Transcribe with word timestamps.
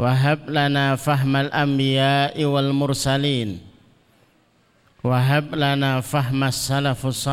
Wahab 0.00 0.48
lana 0.48 0.96
fahmal 0.96 1.52
wal 2.48 2.72
mursalin. 2.72 3.60
Wahab 5.04 5.52
lana 5.52 6.00
fahmas 6.00 6.56
salafus 6.56 7.28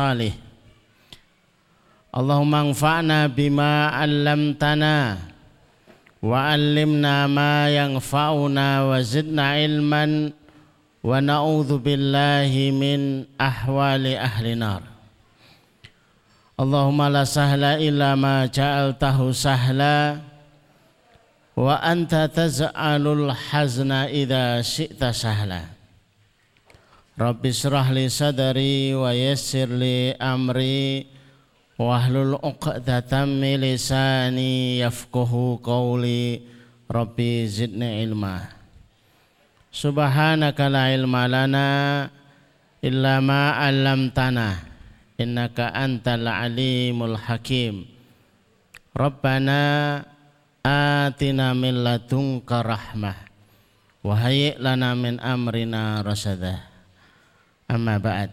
Allahumma 2.12 2.68
anfa'na 2.68 3.32
bima 3.32 3.88
'allamtana 3.96 5.16
wa 6.20 6.52
'allimna 6.52 7.24
ma 7.24 7.72
yanfa'una 7.72 8.84
wa 8.84 9.00
zidna 9.00 9.56
ilman 9.64 10.36
wa 11.00 11.24
na'udzu 11.24 11.80
billahi 11.80 12.68
min 12.68 13.24
ahwali 13.40 14.12
ahli 14.12 14.60
Allahumma 16.60 17.08
la 17.08 17.24
sahla 17.24 17.80
illa 17.80 18.12
ma 18.12 18.44
sahla 19.32 20.27
wa 21.58 21.82
anta 21.82 22.30
taz'alul 22.30 23.34
hazna 23.34 24.06
idza 24.06 24.62
syi'ta 24.62 25.10
sahla 25.10 25.78
Rabbi 27.18 27.50
syrah 27.50 27.90
li 27.90 28.06
sadari 28.06 28.94
wa 28.94 29.10
yassir 29.10 29.66
li 29.66 30.14
amri 30.22 31.10
wahlul 31.74 32.38
uqdatam 32.38 33.42
min 33.42 33.58
lisani 33.58 34.78
yafqahu 34.78 35.58
qawli. 35.58 36.46
Rabbi 36.86 37.42
zidni 37.50 38.06
ilma. 38.06 38.46
Subhanaka 39.74 40.70
la 40.70 40.94
ilma 40.94 41.26
lana 41.26 41.68
illa 42.86 43.18
ma 43.18 43.58
'allamtana. 43.66 44.62
Innaka 45.18 45.74
antal 45.74 46.22
alimul 46.22 47.18
hakim. 47.18 47.82
Rabbana 48.94 50.06
atina 50.68 51.56
min 51.56 51.80
ladunka 51.80 52.60
rahmah. 52.60 53.16
Wa 54.04 54.14
lana 54.60 54.94
min 54.94 55.16
amrina 55.18 56.00
rasada 56.04 56.64
amma 57.68 58.00
ba'd. 58.00 58.32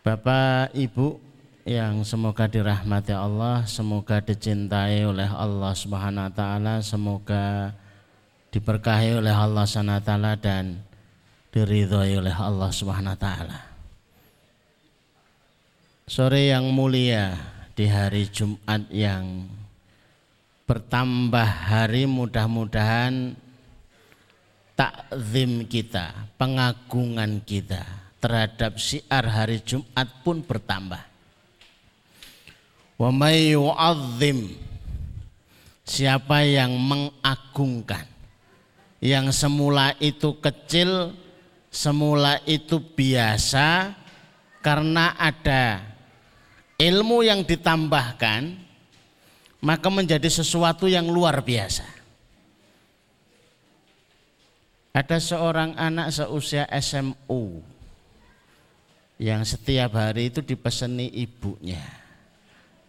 Bapak 0.00 0.72
Ibu 0.76 1.20
yang 1.68 2.02
semoga 2.04 2.48
dirahmati 2.48 3.12
Allah, 3.12 3.64
semoga 3.68 4.20
dicintai 4.20 5.04
oleh 5.04 5.28
Allah 5.28 5.72
Subhanahu 5.76 6.28
wa 6.28 6.32
taala, 6.32 6.74
semoga 6.80 7.76
diberkahi 8.48 9.20
oleh 9.20 9.32
Allah 9.32 9.64
Subhanahu 9.68 10.00
wa 10.00 10.04
taala 10.04 10.32
dan 10.40 10.80
diridhoi 11.52 12.16
oleh 12.16 12.34
Allah 12.34 12.70
Subhanahu 12.72 13.12
wa 13.12 13.20
taala. 13.20 13.58
Sore 16.10 16.50
yang 16.50 16.66
mulia 16.74 17.38
di 17.78 17.86
hari 17.86 18.26
Jumat 18.26 18.90
yang 18.90 19.46
bertambah 20.70 21.66
hari 21.66 22.06
mudah-mudahan 22.06 23.34
takzim 24.78 25.66
kita, 25.66 26.30
pengagungan 26.38 27.42
kita 27.42 27.82
terhadap 28.22 28.78
syiar 28.78 29.26
hari 29.26 29.58
Jumat 29.66 30.06
pun 30.22 30.46
bertambah. 30.46 31.02
Wa 33.02 33.10
siapa 35.82 36.38
yang 36.46 36.70
mengagungkan 36.78 38.06
yang 39.02 39.34
semula 39.34 39.98
itu 39.98 40.38
kecil, 40.38 41.18
semula 41.66 42.38
itu 42.46 42.78
biasa 42.78 43.90
karena 44.62 45.18
ada 45.18 45.82
ilmu 46.78 47.26
yang 47.26 47.42
ditambahkan 47.42 48.69
maka 49.60 49.88
menjadi 49.92 50.26
sesuatu 50.28 50.88
yang 50.88 51.08
luar 51.08 51.44
biasa. 51.44 51.84
Ada 54.90 55.22
seorang 55.22 55.78
anak 55.78 56.10
seusia 56.10 56.66
SMU 56.66 57.62
yang 59.22 59.46
setiap 59.46 59.94
hari 59.94 60.34
itu 60.34 60.42
dipeseni 60.42 61.06
ibunya. 61.14 61.84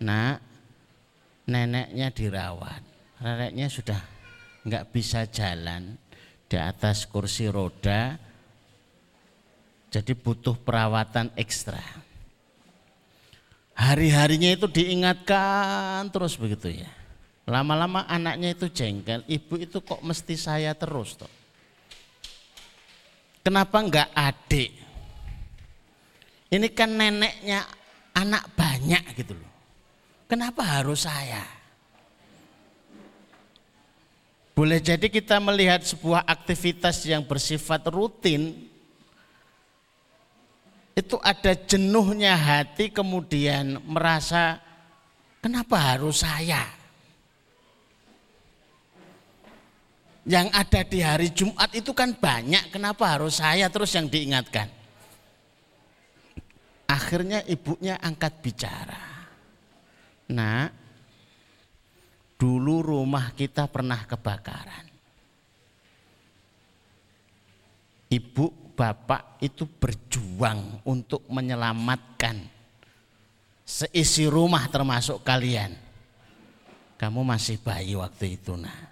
Nak, 0.01 0.41
neneknya 1.45 2.09
dirawat. 2.09 2.81
Neneknya 3.21 3.67
sudah 3.69 4.01
nggak 4.65 4.89
bisa 4.89 5.29
jalan 5.29 5.93
di 6.49 6.57
atas 6.57 7.05
kursi 7.05 7.45
roda, 7.45 8.17
jadi 9.93 10.13
butuh 10.17 10.57
perawatan 10.57 11.29
ekstra 11.37 12.10
hari-harinya 13.75 14.53
itu 14.53 14.67
diingatkan 14.69 16.09
terus 16.11 16.35
begitu 16.39 16.71
ya. 16.71 16.89
Lama-lama 17.49 18.05
anaknya 18.07 18.53
itu 18.53 18.69
jengkel, 18.71 19.25
ibu 19.27 19.59
itu 19.59 19.81
kok 19.81 19.99
mesti 20.05 20.35
saya 20.37 20.71
terus 20.77 21.17
toh. 21.17 21.31
Kenapa 23.41 23.81
enggak 23.81 24.09
adik? 24.13 24.69
Ini 26.51 26.67
kan 26.71 26.93
neneknya 26.93 27.65
anak 28.13 28.53
banyak 28.53 29.03
gitu 29.17 29.33
loh. 29.33 29.51
Kenapa 30.29 30.63
harus 30.63 31.03
saya? 31.03 31.43
Boleh 34.55 34.77
jadi 34.77 35.09
kita 35.09 35.41
melihat 35.41 35.81
sebuah 35.81 36.27
aktivitas 36.27 37.01
yang 37.07 37.25
bersifat 37.25 37.81
rutin 37.89 38.70
itu 40.91 41.15
ada 41.23 41.55
jenuhnya 41.55 42.35
hati 42.35 42.91
kemudian 42.91 43.79
merasa 43.87 44.59
kenapa 45.39 45.95
harus 45.95 46.19
saya? 46.19 46.67
Yang 50.21 50.47
ada 50.53 50.81
di 50.85 50.99
hari 51.01 51.27
Jumat 51.33 51.73
itu 51.73 51.97
kan 51.97 52.13
banyak, 52.13 52.69
kenapa 52.69 53.17
harus 53.17 53.41
saya 53.41 53.65
terus 53.73 53.89
yang 53.97 54.05
diingatkan? 54.05 54.69
Akhirnya 56.85 57.41
ibunya 57.49 57.97
angkat 57.97 58.37
bicara. 58.43 59.01
Nah, 60.29 60.69
dulu 62.37 62.85
rumah 62.85 63.33
kita 63.33 63.65
pernah 63.65 64.05
kebakaran. 64.05 64.85
Ibu 68.11 68.60
bapak 68.71 69.37
itu 69.43 69.67
berjuang 69.67 70.81
untuk 70.87 71.27
menyelamatkan 71.27 72.61
seisi 73.71 74.27
rumah 74.27 74.67
termasuk 74.67 75.23
kalian. 75.23 75.75
Kamu 76.99 77.25
masih 77.25 77.57
bayi 77.63 77.97
waktu 77.97 78.37
itu 78.37 78.53
nah. 78.59 78.91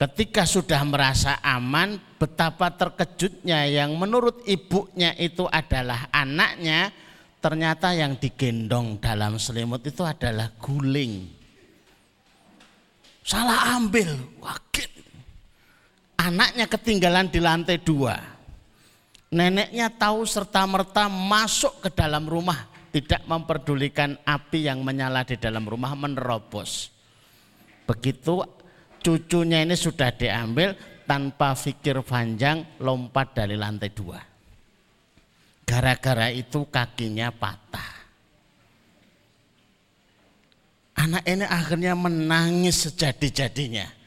Ketika 0.00 0.48
sudah 0.48 0.80
merasa 0.88 1.36
aman, 1.44 2.00
betapa 2.16 2.72
terkejutnya 2.72 3.68
yang 3.68 3.92
menurut 4.00 4.40
ibunya 4.48 5.12
itu 5.20 5.44
adalah 5.44 6.08
anaknya, 6.08 6.88
ternyata 7.36 7.92
yang 7.92 8.16
digendong 8.16 8.96
dalam 8.96 9.36
selimut 9.36 9.84
itu 9.84 10.00
adalah 10.00 10.48
guling. 10.56 11.28
Salah 13.20 13.76
ambil, 13.76 14.08
wakil 14.40 14.99
anaknya 16.20 16.68
ketinggalan 16.68 17.32
di 17.32 17.40
lantai 17.40 17.80
dua. 17.80 18.20
Neneknya 19.30 19.88
tahu 19.94 20.26
serta-merta 20.26 21.06
masuk 21.06 21.86
ke 21.86 21.88
dalam 21.94 22.26
rumah, 22.26 22.66
tidak 22.90 23.22
memperdulikan 23.24 24.18
api 24.26 24.66
yang 24.66 24.82
menyala 24.82 25.22
di 25.22 25.38
dalam 25.38 25.64
rumah 25.64 25.94
menerobos. 25.94 26.90
Begitu 27.86 28.42
cucunya 29.00 29.62
ini 29.62 29.78
sudah 29.78 30.10
diambil 30.12 30.74
tanpa 31.06 31.54
pikir 31.54 32.02
panjang 32.02 32.82
lompat 32.82 33.38
dari 33.38 33.54
lantai 33.54 33.90
dua. 33.94 34.18
Gara-gara 35.62 36.26
itu 36.34 36.66
kakinya 36.66 37.30
patah. 37.30 38.02
Anak 40.98 41.22
ini 41.22 41.46
akhirnya 41.46 41.94
menangis 41.94 42.90
sejadi-jadinya. 42.90 43.99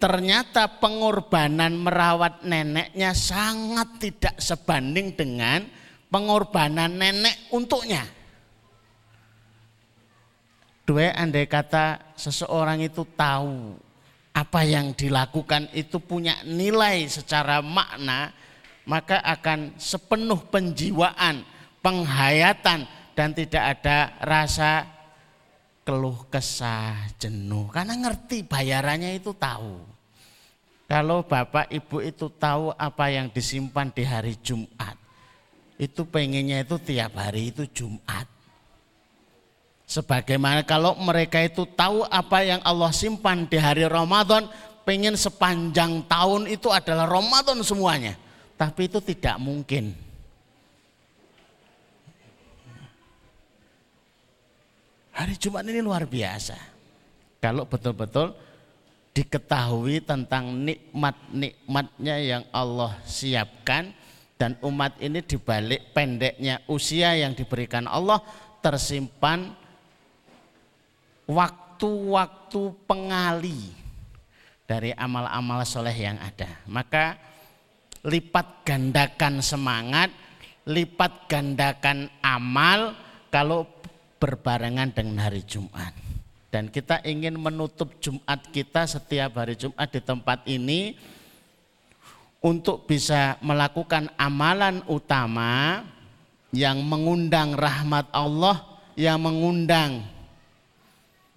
Ternyata 0.00 0.80
pengorbanan 0.80 1.76
merawat 1.76 2.40
neneknya 2.40 3.12
sangat 3.12 4.00
tidak 4.00 4.40
sebanding 4.40 5.12
dengan 5.12 5.60
pengorbanan 6.08 6.88
nenek 6.88 7.52
untuknya. 7.52 8.08
Dua 10.88 11.12
andai 11.12 11.44
kata 11.44 12.16
seseorang 12.16 12.80
itu 12.80 13.04
tahu 13.12 13.76
apa 14.32 14.64
yang 14.64 14.96
dilakukan 14.96 15.68
itu 15.76 16.00
punya 16.00 16.40
nilai 16.48 17.04
secara 17.04 17.60
makna, 17.60 18.32
maka 18.88 19.20
akan 19.20 19.76
sepenuh 19.76 20.40
penjiwaan, 20.48 21.44
penghayatan 21.84 22.88
dan 23.12 23.36
tidak 23.36 23.76
ada 23.76 24.16
rasa 24.24 24.88
keluh 25.84 26.24
kesah, 26.30 27.10
jenuh 27.18 27.66
karena 27.68 27.98
ngerti 27.98 28.46
bayarannya 28.46 29.18
itu 29.18 29.34
tahu. 29.34 29.89
Kalau 30.90 31.22
Bapak 31.22 31.70
Ibu 31.70 32.02
itu 32.02 32.26
tahu 32.34 32.74
apa 32.74 33.14
yang 33.14 33.30
disimpan 33.30 33.94
di 33.94 34.02
hari 34.02 34.34
Jumat, 34.42 34.98
itu 35.78 36.02
pengennya 36.02 36.66
itu 36.66 36.82
tiap 36.82 37.14
hari 37.14 37.54
itu 37.54 37.62
Jumat. 37.70 38.26
Sebagaimana 39.86 40.66
kalau 40.66 40.98
mereka 40.98 41.38
itu 41.46 41.62
tahu 41.78 42.02
apa 42.10 42.42
yang 42.42 42.58
Allah 42.66 42.90
simpan 42.90 43.46
di 43.46 43.54
hari 43.54 43.86
Ramadan, 43.86 44.50
pengen 44.82 45.14
sepanjang 45.14 46.02
tahun 46.10 46.50
itu 46.50 46.66
adalah 46.74 47.06
Ramadan 47.06 47.62
semuanya. 47.62 48.18
Tapi 48.58 48.90
itu 48.90 48.98
tidak 48.98 49.38
mungkin. 49.38 49.94
Hari 55.14 55.38
Jumat 55.38 55.62
ini 55.70 55.78
luar 55.86 56.02
biasa. 56.02 56.58
Kalau 57.38 57.62
betul-betul 57.62 58.49
diketahui 59.10 60.00
tentang 60.06 60.54
nikmat-nikmatnya 60.54 62.16
yang 62.22 62.44
Allah 62.54 62.94
siapkan 63.02 63.90
dan 64.40 64.56
umat 64.64 64.96
ini 65.02 65.20
dibalik 65.20 65.92
pendeknya 65.92 66.64
usia 66.70 67.12
yang 67.18 67.36
diberikan 67.36 67.84
Allah 67.84 68.22
tersimpan 68.64 69.52
waktu-waktu 71.28 72.62
pengali 72.88 73.76
dari 74.64 74.94
amal-amal 74.94 75.66
soleh 75.66 75.92
yang 75.92 76.16
ada. 76.16 76.48
Maka 76.70 77.18
lipat 78.06 78.64
gandakan 78.64 79.44
semangat, 79.44 80.08
lipat 80.64 81.28
gandakan 81.28 82.08
amal 82.22 82.96
kalau 83.28 83.68
berbarengan 84.16 84.94
dengan 84.94 85.28
hari 85.28 85.44
Jumat. 85.44 85.99
Dan 86.50 86.66
kita 86.66 86.98
ingin 87.06 87.38
menutup 87.38 87.94
Jumat 88.02 88.42
kita 88.50 88.82
setiap 88.82 89.38
hari 89.38 89.54
Jumat 89.54 89.86
di 89.86 90.02
tempat 90.02 90.42
ini 90.50 90.98
untuk 92.42 92.90
bisa 92.90 93.38
melakukan 93.38 94.10
amalan 94.18 94.82
utama 94.90 95.86
yang 96.50 96.82
mengundang 96.82 97.54
rahmat 97.54 98.10
Allah, 98.10 98.66
yang 98.98 99.22
mengundang 99.22 100.02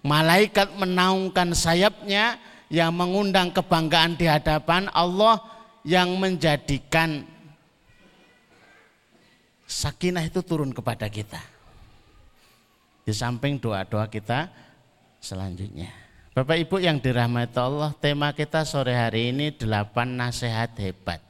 malaikat 0.02 0.74
menaungkan 0.74 1.54
sayapnya, 1.54 2.42
yang 2.66 2.90
mengundang 2.90 3.54
kebanggaan 3.54 4.18
di 4.18 4.26
hadapan 4.26 4.90
Allah, 4.90 5.38
yang 5.86 6.10
menjadikan 6.18 7.22
sakinah 9.70 10.26
itu 10.26 10.42
turun 10.42 10.74
kepada 10.74 11.06
kita. 11.06 11.38
Di 13.04 13.12
samping 13.12 13.60
doa-doa 13.60 14.08
kita 14.08 14.48
selanjutnya. 15.24 15.88
Bapak 16.36 16.60
Ibu 16.60 16.76
yang 16.84 17.00
dirahmati 17.00 17.56
Allah, 17.56 17.96
tema 17.96 18.36
kita 18.36 18.68
sore 18.68 18.92
hari 18.92 19.32
ini 19.32 19.48
delapan 19.54 20.12
nasihat 20.12 20.76
hebat. 20.76 21.24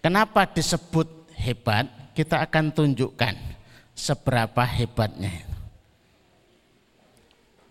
Kenapa 0.00 0.48
disebut 0.48 1.28
hebat? 1.36 1.90
Kita 2.16 2.40
akan 2.40 2.72
tunjukkan 2.72 3.34
seberapa 3.92 4.64
hebatnya. 4.64 5.44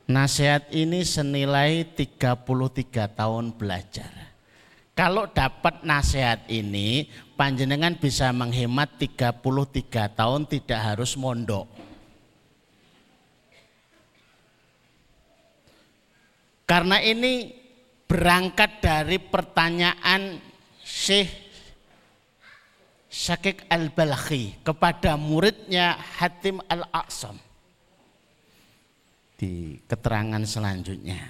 Nasihat 0.03 0.69
ini 0.75 1.01
senilai 1.07 1.87
33 1.87 2.43
tahun 3.17 3.55
belajar. 3.55 4.11
Kalau 4.93 5.25
dapat 5.25 5.81
nasihat 5.81 6.45
ini, 6.51 7.09
panjenengan 7.33 7.97
bisa 7.97 8.29
menghemat 8.29 8.93
33 9.01 9.41
tahun 10.13 10.45
tidak 10.45 10.79
harus 10.83 11.17
mondok. 11.17 11.65
Karena 16.73 16.97
ini 16.97 17.53
berangkat 18.09 18.81
dari 18.81 19.21
pertanyaan 19.21 20.41
Syekh 20.81 21.29
Syakik 23.13 23.69
Al-Balakhi 23.69 24.65
kepada 24.65 25.13
muridnya 25.13 25.93
Hatim 25.93 26.57
Al-Aqsam. 26.65 27.37
Di 29.37 29.77
keterangan 29.85 30.41
selanjutnya, 30.49 31.21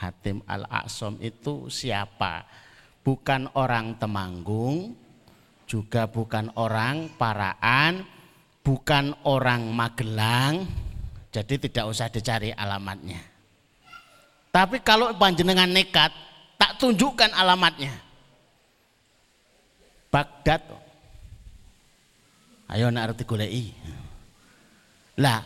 Hatim 0.00 0.40
Al-Aqsam 0.48 1.20
itu 1.20 1.68
siapa? 1.68 2.48
Bukan 3.04 3.52
orang 3.60 4.00
Temanggung, 4.00 4.96
juga 5.68 6.08
bukan 6.08 6.48
orang 6.56 7.12
Paraan, 7.20 8.08
bukan 8.64 9.12
orang 9.28 9.68
Magelang, 9.68 10.64
jadi 11.28 11.60
tidak 11.60 11.92
usah 11.92 12.08
dicari 12.08 12.56
alamatnya. 12.56 13.37
Tapi 14.48 14.80
kalau 14.80 15.12
panjenengan 15.14 15.68
nekat, 15.68 16.10
tak 16.56 16.80
tunjukkan 16.80 17.30
alamatnya. 17.36 17.92
Baghdad. 20.08 20.64
Ayo 22.68 22.88
nak 22.88 23.12
arti 23.12 23.24
golei. 23.24 23.72
Lah, 25.20 25.44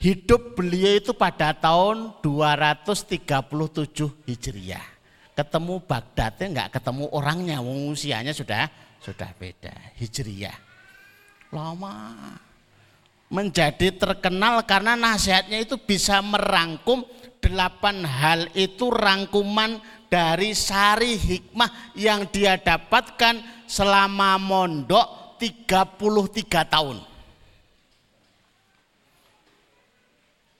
hidup 0.00 0.56
beliau 0.56 1.00
itu 1.00 1.12
pada 1.12 1.52
tahun 1.52 2.16
237 2.20 4.24
Hijriah. 4.24 4.86
Ketemu 5.36 5.74
Baghdadnya 5.84 6.46
enggak 6.50 6.70
ketemu 6.80 7.04
orangnya, 7.14 7.62
usianya 7.62 8.34
sudah 8.34 8.66
sudah 8.98 9.30
beda. 9.38 9.72
Hijriah. 9.96 10.58
Lama 11.54 11.94
menjadi 13.28 13.92
terkenal 13.92 14.64
karena 14.64 14.96
nasihatnya 14.96 15.60
itu 15.60 15.76
bisa 15.76 16.24
merangkum 16.24 17.04
delapan 17.38 18.02
hal 18.04 18.48
itu 18.56 18.88
rangkuman 18.88 19.78
dari 20.08 20.56
sari 20.56 21.20
hikmah 21.20 21.92
yang 21.92 22.24
dia 22.32 22.56
dapatkan 22.56 23.64
selama 23.68 24.40
mondok 24.40 25.36
33 25.36 26.72
tahun. 26.72 26.98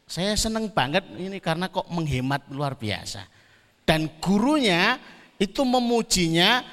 Saya 0.09 0.33
senang 0.41 0.73
banget 0.73 1.05
ini 1.21 1.37
karena 1.37 1.69
kok 1.69 1.89
menghemat 1.93 2.49
luar 2.49 2.77
biasa. 2.77 3.29
Dan 3.85 4.09
gurunya 4.21 4.97
itu 5.41 5.65
memujinya 5.65 6.65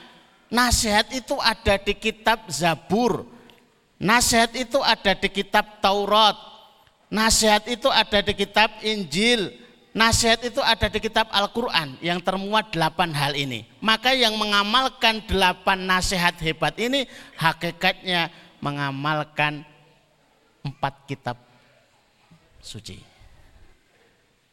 nasihat 0.52 1.12
itu 1.12 1.36
ada 1.40 1.76
di 1.80 1.96
kitab 1.96 2.48
Zabur 2.48 3.35
Nasihat 4.06 4.54
itu 4.54 4.78
ada 4.86 5.18
di 5.18 5.30
kitab 5.34 5.82
Taurat. 5.82 6.38
Nasihat 7.10 7.66
itu 7.66 7.90
ada 7.90 8.22
di 8.22 8.38
kitab 8.38 8.70
Injil. 8.86 9.50
Nasihat 9.98 10.46
itu 10.46 10.62
ada 10.62 10.86
di 10.92 11.00
kitab 11.02 11.26
Al-Quran 11.34 11.98
yang 12.06 12.22
termuat 12.22 12.70
delapan 12.70 13.10
hal 13.18 13.34
ini. 13.34 13.66
Maka 13.82 14.14
yang 14.14 14.38
mengamalkan 14.38 15.26
delapan 15.26 15.90
nasihat 15.90 16.38
hebat 16.38 16.78
ini 16.78 17.10
hakikatnya 17.40 18.30
mengamalkan 18.62 19.66
empat 20.62 20.94
kitab 21.10 21.42
suci. 22.62 23.02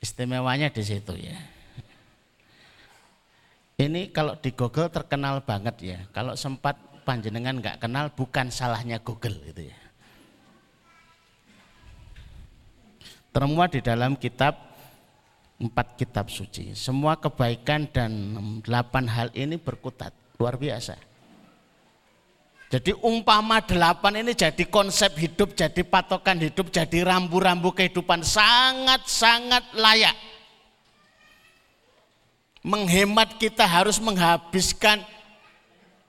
Istimewanya 0.00 0.73
di 0.73 0.80
situ 0.80 1.12
ya. 1.18 1.37
Ini 3.82 4.14
kalau 4.14 4.38
di 4.38 4.54
Google 4.54 4.88
terkenal 4.88 5.42
banget 5.42 5.76
ya. 5.82 5.99
Kalau 6.14 6.38
sempat 6.38 6.78
panjenengan 7.02 7.59
nggak 7.59 7.82
kenal 7.82 8.09
bukan 8.14 8.49
salahnya 8.49 9.02
Google 9.02 9.37
gitu 9.50 9.68
ya. 9.68 9.78
Termuat 13.32 13.75
di 13.76 13.80
dalam 13.80 14.14
kitab 14.14 14.54
empat 15.62 15.94
kitab 15.94 16.26
suci. 16.28 16.75
Semua 16.75 17.14
kebaikan 17.16 17.87
dan 17.90 18.11
delapan 18.66 19.06
hal 19.06 19.28
ini 19.32 19.56
berkutat 19.56 20.11
luar 20.37 20.59
biasa. 20.59 20.99
Jadi 22.73 22.97
umpama 23.04 23.61
delapan 23.61 24.25
ini 24.25 24.32
jadi 24.32 24.64
konsep 24.64 25.12
hidup, 25.21 25.52
jadi 25.52 25.85
patokan 25.85 26.40
hidup, 26.40 26.73
jadi 26.73 27.04
rambu-rambu 27.04 27.68
kehidupan 27.76 28.25
sangat-sangat 28.25 29.76
layak. 29.76 30.16
menghemat 32.62 33.42
kita 33.42 33.66
harus 33.66 33.99
menghabiskan 33.99 35.02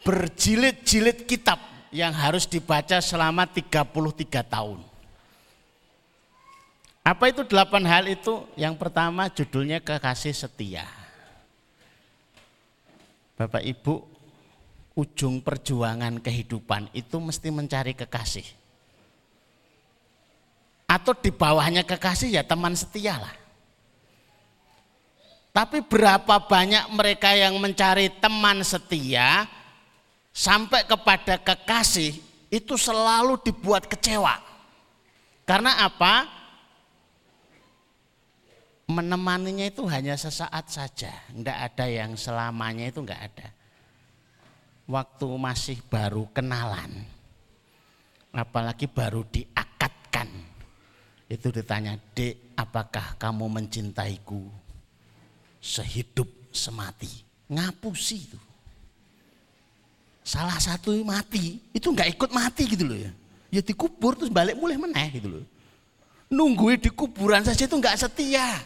berjilid-jilid 0.03 1.23
kitab 1.23 1.59
yang 1.89 2.11
harus 2.11 2.43
dibaca 2.45 2.99
selama 2.99 3.47
33 3.47 4.43
tahun. 4.43 4.79
Apa 7.03 7.31
itu 7.31 7.43
delapan 7.43 7.83
hal 7.83 8.05
itu? 8.07 8.47
Yang 8.55 8.75
pertama 8.79 9.27
judulnya 9.27 9.83
kekasih 9.83 10.31
setia. 10.31 10.87
Bapak 13.35 13.59
Ibu, 13.59 14.07
ujung 14.95 15.43
perjuangan 15.43 16.21
kehidupan 16.23 16.93
itu 16.95 17.19
mesti 17.19 17.49
mencari 17.51 17.91
kekasih. 17.91 18.47
Atau 20.87 21.17
di 21.17 21.33
bawahnya 21.33 21.83
kekasih 21.83 22.39
ya 22.39 22.43
teman 22.45 22.71
setia 22.77 23.19
lah. 23.19 23.35
Tapi 25.53 25.85
berapa 25.85 26.49
banyak 26.49 26.89
mereka 26.95 27.35
yang 27.35 27.59
mencari 27.61 28.09
teman 28.17 28.63
setia 28.65 29.45
sampai 30.33 30.83
kepada 30.89 31.37
kekasih 31.37 32.17
itu 32.49 32.73
selalu 32.75 33.39
dibuat 33.45 33.85
kecewa. 33.85 34.41
Karena 35.45 35.85
apa? 35.85 36.43
menemaninya 38.83 39.63
itu 39.63 39.87
hanya 39.87 40.19
sesaat 40.19 40.67
saja, 40.67 41.11
enggak 41.31 41.71
ada 41.71 41.85
yang 41.87 42.19
selamanya 42.19 42.91
itu 42.91 42.99
enggak 42.99 43.31
ada. 43.31 43.47
Waktu 44.83 45.27
masih 45.39 45.79
baru 45.87 46.27
kenalan, 46.35 47.07
apalagi 48.35 48.91
baru 48.91 49.23
diakatkan, 49.23 50.27
itu 51.31 51.47
ditanya, 51.47 51.95
dek 52.11 52.59
apakah 52.59 53.15
kamu 53.15 53.47
mencintaiku 53.47 54.43
sehidup 55.63 56.27
semati? 56.51 57.09
Ngapusi 57.47 58.17
itu. 58.19 58.39
Salah 60.23 60.55
satu 60.55 60.95
mati, 61.03 61.59
itu 61.75 61.91
enggak 61.91 62.09
ikut 62.15 62.31
mati 62.31 62.63
gitu 62.63 62.87
loh 62.87 62.95
ya. 62.95 63.11
Ya 63.51 63.61
dikubur 63.61 64.15
terus 64.15 64.31
balik 64.31 64.55
mulai 64.55 64.79
meneh 64.79 65.19
gitu 65.19 65.27
loh. 65.27 65.45
Nungguin 66.31 66.79
di 66.79 66.89
kuburan 66.89 67.43
saja 67.43 67.67
itu 67.67 67.75
enggak 67.75 67.99
setia. 67.99 68.63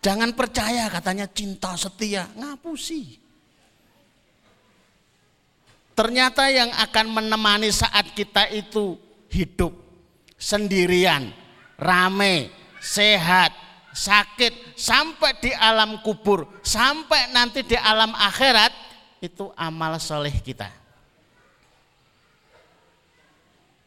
Jangan 0.00 0.32
percaya 0.32 0.88
katanya 0.92 1.28
cinta 1.28 1.72
setia, 1.76 2.28
ngapusi. 2.36 3.20
Ternyata 5.92 6.48
yang 6.48 6.72
akan 6.72 7.06
menemani 7.12 7.68
saat 7.68 8.16
kita 8.16 8.48
itu 8.48 8.96
hidup 9.28 9.76
sendirian, 10.40 11.28
rame, 11.76 12.48
sehat, 12.80 13.52
sakit, 13.92 14.74
sampai 14.80 15.36
di 15.44 15.52
alam 15.52 16.00
kubur, 16.00 16.48
sampai 16.64 17.28
nanti 17.36 17.60
di 17.60 17.76
alam 17.76 18.16
akhirat, 18.16 18.72
itu 19.20 19.52
amal 19.54 20.00
soleh 20.00 20.32
kita. 20.40 20.68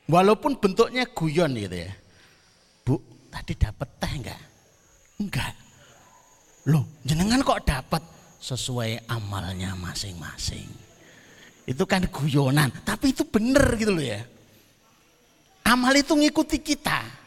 Walaupun 0.06 0.62
bentuknya 0.62 1.10
guyon 1.10 1.58
gitu 1.58 1.78
ya. 1.90 1.92
Bu, 2.86 3.02
tadi 3.34 3.58
dapat 3.58 3.90
teh 3.98 4.14
enggak? 4.14 4.42
Enggak. 5.18 5.54
Loh, 6.70 6.86
jenengan 7.04 7.42
kok 7.42 7.66
dapat 7.66 8.04
sesuai 8.44 9.10
amalnya 9.10 9.74
masing-masing. 9.80 10.68
Itu 11.64 11.88
kan 11.88 12.04
guyonan, 12.12 12.70
tapi 12.84 13.16
itu 13.16 13.24
benar 13.24 13.80
gitu 13.80 13.96
loh 13.96 14.04
ya. 14.04 14.20
Amal 15.64 15.96
itu 15.96 16.12
ngikuti 16.12 16.60
kita. 16.60 17.23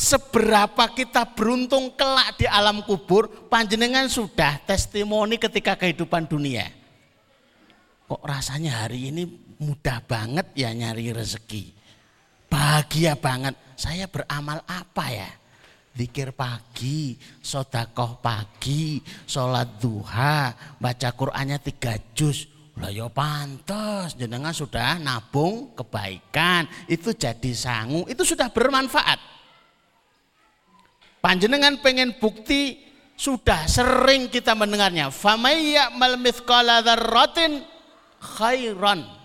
Seberapa 0.00 0.88
kita 0.96 1.28
beruntung 1.36 1.92
kelak 1.92 2.40
di 2.40 2.48
alam 2.48 2.80
kubur, 2.88 3.28
panjenengan 3.52 4.08
sudah 4.08 4.56
testimoni 4.64 5.36
ketika 5.36 5.76
kehidupan 5.76 6.24
dunia. 6.24 6.72
Kok 8.08 8.24
rasanya 8.24 8.80
hari 8.80 9.12
ini 9.12 9.28
mudah 9.60 10.00
banget 10.08 10.56
ya 10.56 10.72
nyari 10.72 11.12
rezeki. 11.12 11.76
Bahagia 12.48 13.12
banget. 13.12 13.52
Saya 13.76 14.08
beramal 14.08 14.64
apa 14.64 15.04
ya? 15.12 15.28
Zikir 15.92 16.32
pagi, 16.32 17.20
sodakoh 17.44 18.24
pagi, 18.24 19.04
sholat 19.28 19.84
duha, 19.84 20.56
baca 20.80 21.08
Qur'annya 21.12 21.60
tiga 21.60 22.00
juz. 22.16 22.48
Lah 22.80 22.88
ya 22.88 23.12
pantas, 23.12 24.16
jenengan 24.16 24.56
sudah 24.56 24.96
nabung 24.96 25.76
kebaikan, 25.76 26.64
itu 26.88 27.12
jadi 27.12 27.52
sangu, 27.52 28.08
itu 28.08 28.24
sudah 28.24 28.48
bermanfaat. 28.48 29.39
Panjenengan 31.20 31.76
pengen 31.84 32.16
bukti 32.16 32.80
sudah 33.16 33.68
sering 33.68 34.32
kita 34.32 34.56
mendengarnya. 34.56 35.12
Famayya 35.12 35.92
mal 35.92 36.16
mithqala 36.16 36.80
dzarratin 36.80 37.60
khairan 38.20 39.20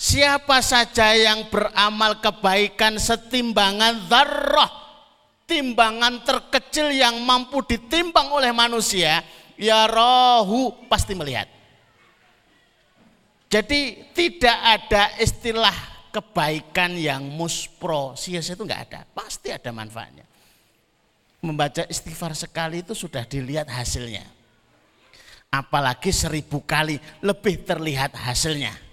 Siapa 0.00 0.64
saja 0.64 1.12
yang 1.12 1.52
beramal 1.52 2.24
kebaikan 2.24 2.96
setimbangan 2.96 4.08
zarrah, 4.08 4.72
timbangan 5.44 6.24
terkecil 6.24 6.88
yang 6.88 7.20
mampu 7.20 7.60
ditimbang 7.68 8.32
oleh 8.32 8.48
manusia, 8.48 9.20
ya 9.60 9.84
rohu 9.84 10.72
pasti 10.88 11.12
melihat. 11.12 11.52
Jadi 13.52 14.08
tidak 14.16 14.56
ada 14.56 15.20
istilah 15.20 15.76
kebaikan 16.10 16.98
yang 16.98 17.22
muspro, 17.24 18.18
sia-sia 18.18 18.58
itu 18.58 18.66
enggak 18.66 18.90
ada, 18.90 19.00
pasti 19.14 19.54
ada 19.54 19.70
manfaatnya. 19.70 20.26
Membaca 21.40 21.88
istighfar 21.88 22.36
sekali 22.36 22.84
itu 22.84 22.92
sudah 22.92 23.24
dilihat 23.24 23.70
hasilnya. 23.70 24.26
Apalagi 25.50 26.12
seribu 26.12 26.62
kali 26.62 27.00
lebih 27.24 27.64
terlihat 27.64 28.14
hasilnya 28.14 28.90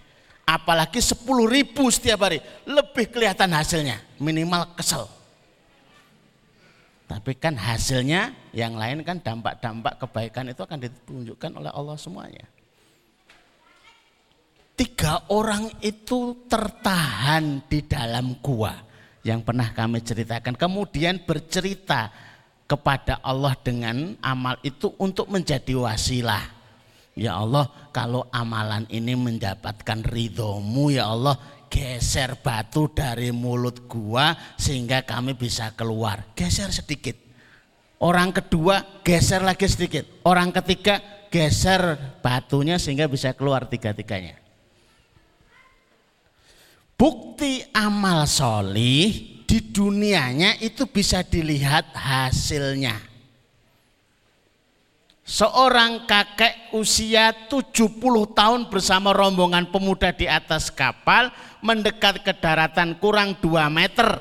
apalagi 0.48 1.04
10 1.04 1.28
ribu 1.52 1.92
setiap 1.92 2.24
hari, 2.24 2.40
lebih 2.64 3.12
kelihatan 3.12 3.52
hasilnya, 3.52 4.00
minimal 4.16 4.72
kesel. 4.80 5.12
Tapi 7.08 7.36
kan 7.36 7.56
hasilnya 7.60 8.32
yang 8.56 8.80
lain 8.80 9.04
kan 9.04 9.20
dampak-dampak 9.20 10.00
kebaikan 10.00 10.48
itu 10.48 10.64
akan 10.64 10.80
ditunjukkan 10.88 11.52
oleh 11.60 11.72
Allah 11.72 11.96
semuanya. 12.00 12.48
Tiga 14.78 15.26
orang 15.34 15.74
itu 15.82 16.46
tertahan 16.46 17.66
di 17.66 17.82
dalam 17.90 18.38
gua 18.38 18.78
yang 19.26 19.42
pernah 19.42 19.74
kami 19.74 20.06
ceritakan. 20.06 20.54
Kemudian 20.54 21.26
bercerita 21.26 22.14
kepada 22.70 23.18
Allah 23.26 23.58
dengan 23.58 24.14
amal 24.22 24.62
itu 24.62 24.94
untuk 25.02 25.34
menjadi 25.34 25.74
wasilah 25.74 26.58
Ya 27.18 27.34
Allah, 27.34 27.66
kalau 27.90 28.30
amalan 28.30 28.86
ini 28.94 29.18
mendapatkan 29.18 30.06
ridhomu 30.06 30.94
ya 30.94 31.10
Allah, 31.10 31.34
geser 31.66 32.38
batu 32.38 32.94
dari 32.94 33.34
mulut 33.34 33.90
gua 33.90 34.38
sehingga 34.54 35.02
kami 35.02 35.34
bisa 35.34 35.74
keluar. 35.74 36.30
Geser 36.38 36.70
sedikit. 36.70 37.18
Orang 37.98 38.38
kedua 38.38 39.02
geser 39.02 39.42
lagi 39.42 39.66
sedikit. 39.66 40.06
Orang 40.22 40.54
ketiga 40.54 41.02
geser 41.34 41.98
batunya 42.22 42.78
sehingga 42.78 43.10
bisa 43.10 43.34
keluar 43.34 43.66
tiga-tiganya. 43.66 44.47
Bukti 46.98 47.62
amal 47.78 48.26
solih 48.26 49.38
di 49.46 49.60
dunianya 49.70 50.58
itu 50.58 50.90
bisa 50.90 51.22
dilihat 51.22 51.94
hasilnya. 51.94 52.98
Seorang 55.22 56.10
kakek 56.10 56.74
usia 56.74 57.36
70 57.52 57.94
tahun 58.34 58.72
bersama 58.74 59.14
rombongan 59.14 59.70
pemuda 59.70 60.10
di 60.10 60.26
atas 60.26 60.74
kapal 60.74 61.30
mendekat 61.62 62.26
ke 62.26 62.34
daratan 62.34 62.98
kurang 62.98 63.38
2 63.46 63.70
meter. 63.70 64.18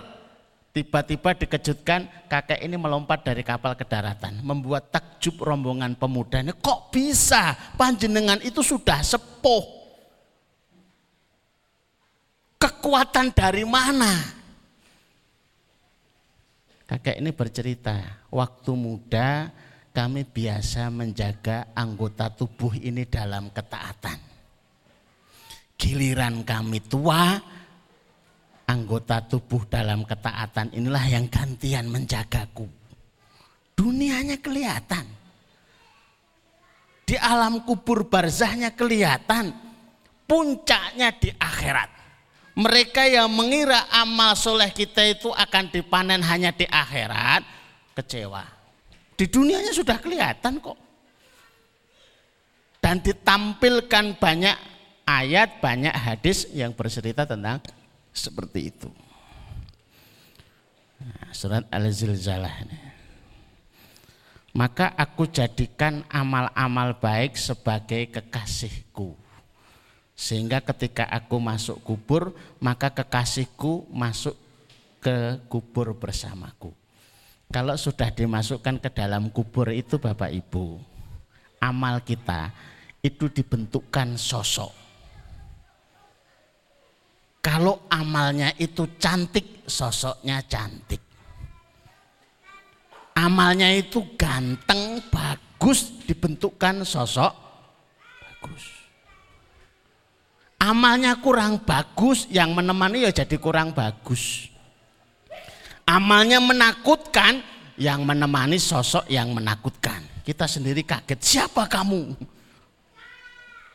Tiba-tiba 0.77 1.33
dikejutkan 1.33 2.29
kakek 2.29 2.61
ini 2.61 2.77
melompat 2.77 3.25
dari 3.25 3.41
kapal 3.41 3.73
ke 3.73 3.89
daratan. 3.89 4.45
Membuat 4.45 4.93
takjub 4.93 5.41
rombongan 5.41 5.97
pemuda 5.97 6.45
ini. 6.45 6.53
Kok 6.53 6.93
bisa 6.93 7.57
panjenengan 7.81 8.37
itu 8.45 8.61
sudah 8.61 9.01
sepuh. 9.01 9.86
Kekuatan 12.57 13.37
dari 13.37 13.65
mana? 13.69 14.37
Kakek 16.87 17.19
ini 17.19 17.35
bercerita, 17.35 18.27
waktu 18.31 18.71
muda 18.79 19.51
kami 19.91 20.23
biasa 20.23 20.87
menjaga 20.93 21.75
anggota 21.75 22.31
tubuh 22.31 22.79
ini 22.79 23.09
dalam 23.11 23.51
ketaatan. 23.51 24.19
Giliran 25.75 26.47
kami 26.47 26.79
tua, 26.87 27.37
anggota 28.71 29.19
tubuh 29.25 29.67
dalam 29.67 30.07
ketaatan 30.07 30.77
inilah 30.79 31.05
yang 31.11 31.27
gantian 31.27 31.91
menjagaku. 31.91 32.71
Dunianya 33.77 34.39
kelihatan. 34.39 35.05
Di 37.03 37.19
alam 37.19 37.67
kubur 37.67 38.07
barzahnya 38.07 38.73
kelihatan. 38.79 39.53
Puncaknya 40.27 41.15
di 41.19 41.31
akhirat. 41.31 41.96
Mereka 42.57 43.05
yang 43.05 43.29
mengira 43.29 43.85
amal 43.93 44.33
soleh 44.33 44.73
kita 44.73 45.05
itu 45.05 45.29
akan 45.29 45.69
dipanen 45.69 46.25
hanya 46.25 46.57
di 46.57 46.65
akhirat, 46.65 47.45
kecewa 47.93 48.49
Di 49.13 49.29
dunianya 49.29 49.77
sudah 49.77 50.01
kelihatan 50.01 50.57
kok. 50.65 50.77
Dan 52.81 53.05
ditampilkan 53.05 54.17
banyak 54.17 54.57
ayat, 55.05 55.61
banyak 55.61 55.93
hadis 55.93 56.49
yang 56.57 56.73
bercerita 56.73 57.29
tentang 57.29 57.61
seperti 58.17 58.73
itu. 58.73 58.89
Nah, 61.01 61.29
surat 61.37 61.65
Al-Zilzalah. 61.69 62.65
Maka 64.57 64.97
aku 64.97 65.29
jadikan 65.29 66.01
amal-amal 66.09 66.97
baik 66.97 67.37
sebagai 67.37 68.09
kekasihku. 68.09 69.26
Sehingga 70.17 70.65
ketika 70.65 71.05
aku 71.05 71.37
masuk 71.37 71.77
kubur, 71.85 72.33
maka 72.57 72.89
kekasihku 72.89 73.85
masuk 73.93 74.33
ke 75.05 75.37
kubur 75.53 75.93
bersamaku. 75.93 76.73
Kalau 77.53 77.77
sudah 77.77 78.11
dimasukkan 78.11 78.81
ke 78.81 78.91
dalam 78.91 79.29
kubur 79.29 79.71
itu 79.71 80.01
Bapak 80.01 80.33
Ibu, 80.33 80.81
amal 81.61 82.01
kita 82.01 82.51
itu 83.05 83.31
dibentukkan 83.31 84.17
sosok. 84.19 84.73
Kalau 87.39 87.87
amalnya 87.93 88.51
itu 88.59 88.99
cantik, 88.99 89.69
sosoknya 89.69 90.43
cantik. 90.51 90.99
Amalnya 93.15 93.71
itu 93.71 94.03
ganteng, 94.19 94.99
bagus, 95.13 96.03
dibentukkan 96.09 96.83
sosok 96.83 97.31
bagus. 98.19 98.76
Amalnya 100.57 101.21
kurang 101.21 101.61
bagus, 101.61 102.25
yang 102.33 102.57
menemani 102.57 103.05
ya 103.05 103.13
jadi 103.13 103.37
kurang 103.37 103.77
bagus. 103.77 104.49
Amalnya 105.85 106.41
menakutkan, 106.41 107.45
yang 107.77 108.09
menemani 108.09 108.57
sosok 108.57 109.05
yang 109.13 109.37
menakutkan. 109.37 110.01
Kita 110.25 110.49
sendiri 110.49 110.83
kaget, 110.83 111.21
siapa 111.21 111.69
kamu? 111.69 112.17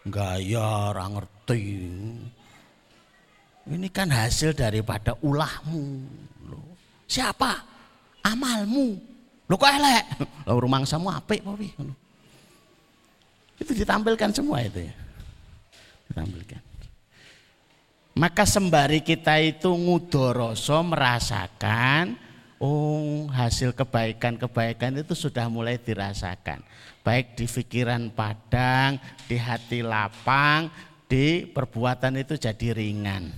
Gaya 0.10 0.92
orang 0.92 1.22
ngerti. 1.22 1.64
Ini 3.70 3.88
kan 3.94 4.10
hasil 4.10 4.58
daripada 4.58 5.14
ulahmu. 5.22 6.02
Siapa? 7.06 7.62
Amalmu. 8.26 8.98
Lo 9.46 9.56
kok 9.56 9.70
elek? 9.70 10.06
Lo 10.50 10.58
rumah 10.58 10.82
samu 10.82 11.14
apik 11.14 11.46
apa 11.46 11.62
Itu 13.62 13.72
ditampilkan 13.78 14.34
semua 14.34 14.66
itu 14.66 14.90
ya. 14.90 14.96
Ditampilkan. 16.10 16.71
Maka 18.22 18.46
sembari 18.46 19.01
kita 19.01 19.42
itu 19.42 19.74
ngudoroso 19.74 20.78
merasakan 20.86 22.13
oh 22.62 23.25
hasil 23.34 23.74
kebaikan-kebaikan 23.74 24.94
itu 25.01 25.18
sudah 25.18 25.50
mulai 25.50 25.82
dirasakan. 25.82 26.62
Baik 27.01 27.34
di 27.34 27.50
pikiran 27.50 28.13
padang, 28.13 29.01
di 29.25 29.42
hati 29.42 29.82
lapang, 29.82 30.70
di 31.10 31.50
perbuatan 31.50 32.22
itu 32.22 32.38
jadi 32.38 32.78
ringan. 32.78 33.34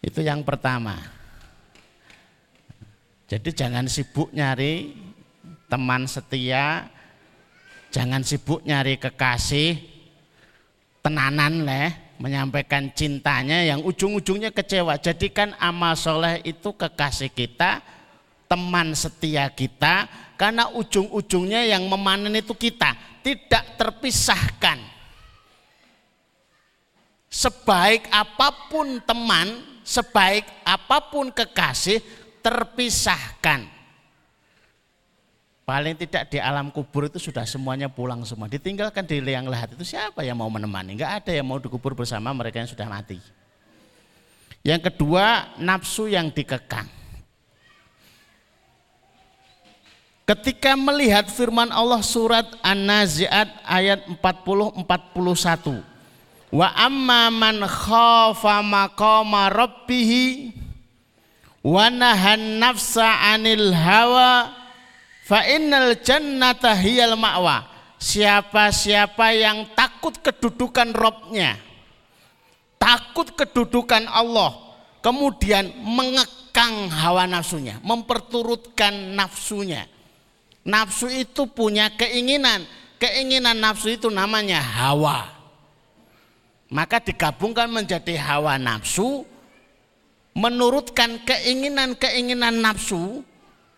Itu 0.00 0.24
yang 0.24 0.40
pertama. 0.40 0.96
Jadi 3.28 3.52
jangan 3.52 3.84
sibuk 3.84 4.32
nyari 4.32 4.96
teman 5.68 6.08
setia, 6.08 6.88
jangan 7.92 8.24
sibuk 8.24 8.64
nyari 8.64 8.96
kekasih, 8.96 9.76
tenanan 11.04 11.68
leh, 11.68 12.11
menyampaikan 12.22 12.86
cintanya 12.94 13.66
yang 13.66 13.82
ujung-ujungnya 13.82 14.54
kecewa. 14.54 14.94
Jadikan 15.02 15.58
amal 15.58 15.98
soleh 15.98 16.38
itu 16.46 16.70
kekasih 16.70 17.34
kita, 17.34 17.82
teman 18.46 18.94
setia 18.94 19.50
kita, 19.50 20.06
karena 20.38 20.70
ujung-ujungnya 20.70 21.66
yang 21.66 21.82
memanen 21.90 22.38
itu 22.38 22.54
kita, 22.54 22.94
tidak 23.26 23.74
terpisahkan. 23.74 24.78
Sebaik 27.26 28.06
apa 28.14 28.70
pun 28.70 29.02
teman, 29.02 29.58
sebaik 29.82 30.46
apa 30.62 31.02
pun 31.10 31.26
kekasih 31.34 31.98
terpisahkan. 32.38 33.81
Paling 35.62 35.94
tidak 35.94 36.26
di 36.26 36.42
alam 36.42 36.74
kubur 36.74 37.06
itu 37.06 37.22
sudah 37.22 37.46
semuanya 37.46 37.86
pulang 37.86 38.26
semua. 38.26 38.50
Ditinggalkan 38.50 39.06
di 39.06 39.22
liang 39.22 39.46
lahat 39.46 39.78
itu 39.78 39.86
siapa 39.86 40.26
yang 40.26 40.34
mau 40.34 40.50
menemani? 40.50 40.98
Enggak 40.98 41.22
ada 41.22 41.30
yang 41.30 41.46
mau 41.46 41.62
dikubur 41.62 41.94
bersama 41.94 42.34
mereka 42.34 42.58
yang 42.58 42.66
sudah 42.66 42.90
mati. 42.90 43.22
Yang 44.66 44.90
kedua, 44.90 45.54
nafsu 45.62 46.10
yang 46.10 46.34
dikekang. 46.34 46.86
Ketika 50.22 50.74
melihat 50.78 51.30
firman 51.30 51.70
Allah 51.70 52.02
surat 52.02 52.46
An-Nazi'at 52.62 53.62
ayat 53.62 54.06
40 54.06 54.82
41. 54.82 55.82
Wa 56.52 56.68
amma 56.74 57.32
man 57.32 57.64
khafa 57.64 58.60
maqama 58.60 59.48
rabbih 59.48 60.52
wa 61.64 61.86
nahan 61.88 62.60
nafsa 62.60 63.08
'anil 63.08 63.72
hawa 63.72 64.61
fa 65.22 65.46
innal 65.46 65.94
jannata 66.02 66.74
hiyal 66.74 67.14
ma'wa. 67.14 67.70
Siapa-siapa 68.02 69.30
yang 69.30 69.78
takut 69.78 70.18
kedudukan 70.18 70.90
Robnya, 70.90 71.54
takut 72.74 73.30
kedudukan 73.30 74.10
Allah, 74.10 74.58
kemudian 74.98 75.70
mengekang 75.86 76.90
hawa 76.90 77.30
nafsunya, 77.30 77.78
memperturutkan 77.86 79.14
nafsunya. 79.14 79.86
Nafsu 80.66 81.06
itu 81.06 81.46
punya 81.46 81.94
keinginan, 81.94 82.66
keinginan 82.98 83.62
nafsu 83.62 83.94
itu 83.94 84.10
namanya 84.10 84.58
hawa 84.58 85.42
maka 86.72 87.04
digabungkan 87.04 87.68
menjadi 87.68 88.16
hawa 88.16 88.56
nafsu 88.56 89.28
menurutkan 90.32 91.20
keinginan-keinginan 91.28 92.64
nafsu 92.64 93.20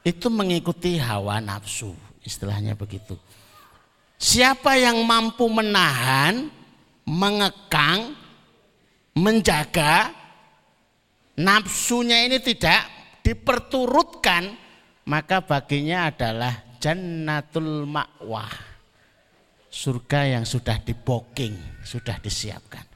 itu 0.04 0.28
mengikuti 0.28 1.00
hawa 1.00 1.40
nafsu 1.40 1.96
istilahnya 2.22 2.76
begitu 2.76 3.16
siapa 4.20 4.76
yang 4.76 5.00
mampu 5.02 5.48
menahan 5.48 6.52
mengekang 7.08 8.14
menjaga 9.16 10.12
nafsunya 11.34 12.28
ini 12.28 12.38
tidak 12.38 12.84
diperturutkan 13.24 14.54
maka 15.08 15.40
baginya 15.40 16.12
adalah 16.12 16.52
jannatul 16.80 17.88
ma'wah 17.88 18.74
surga 19.74 20.38
yang 20.38 20.44
sudah 20.46 20.78
diboking, 20.78 21.58
sudah 21.82 22.14
disiapkan. 22.22 22.86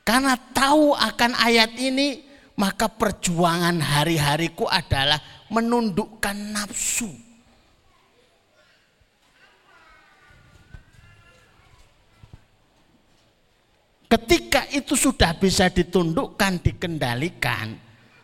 Karena 0.00 0.40
tahu 0.40 0.96
akan 0.96 1.36
ayat 1.36 1.76
ini, 1.76 2.24
maka 2.56 2.88
perjuangan 2.88 3.76
hari-hariku 3.76 4.64
adalah 4.64 5.20
menundukkan 5.48 6.36
nafsu. 6.52 7.08
Ketika 14.08 14.64
itu 14.72 14.96
sudah 14.96 15.36
bisa 15.36 15.68
ditundukkan, 15.68 16.64
dikendalikan, 16.64 17.76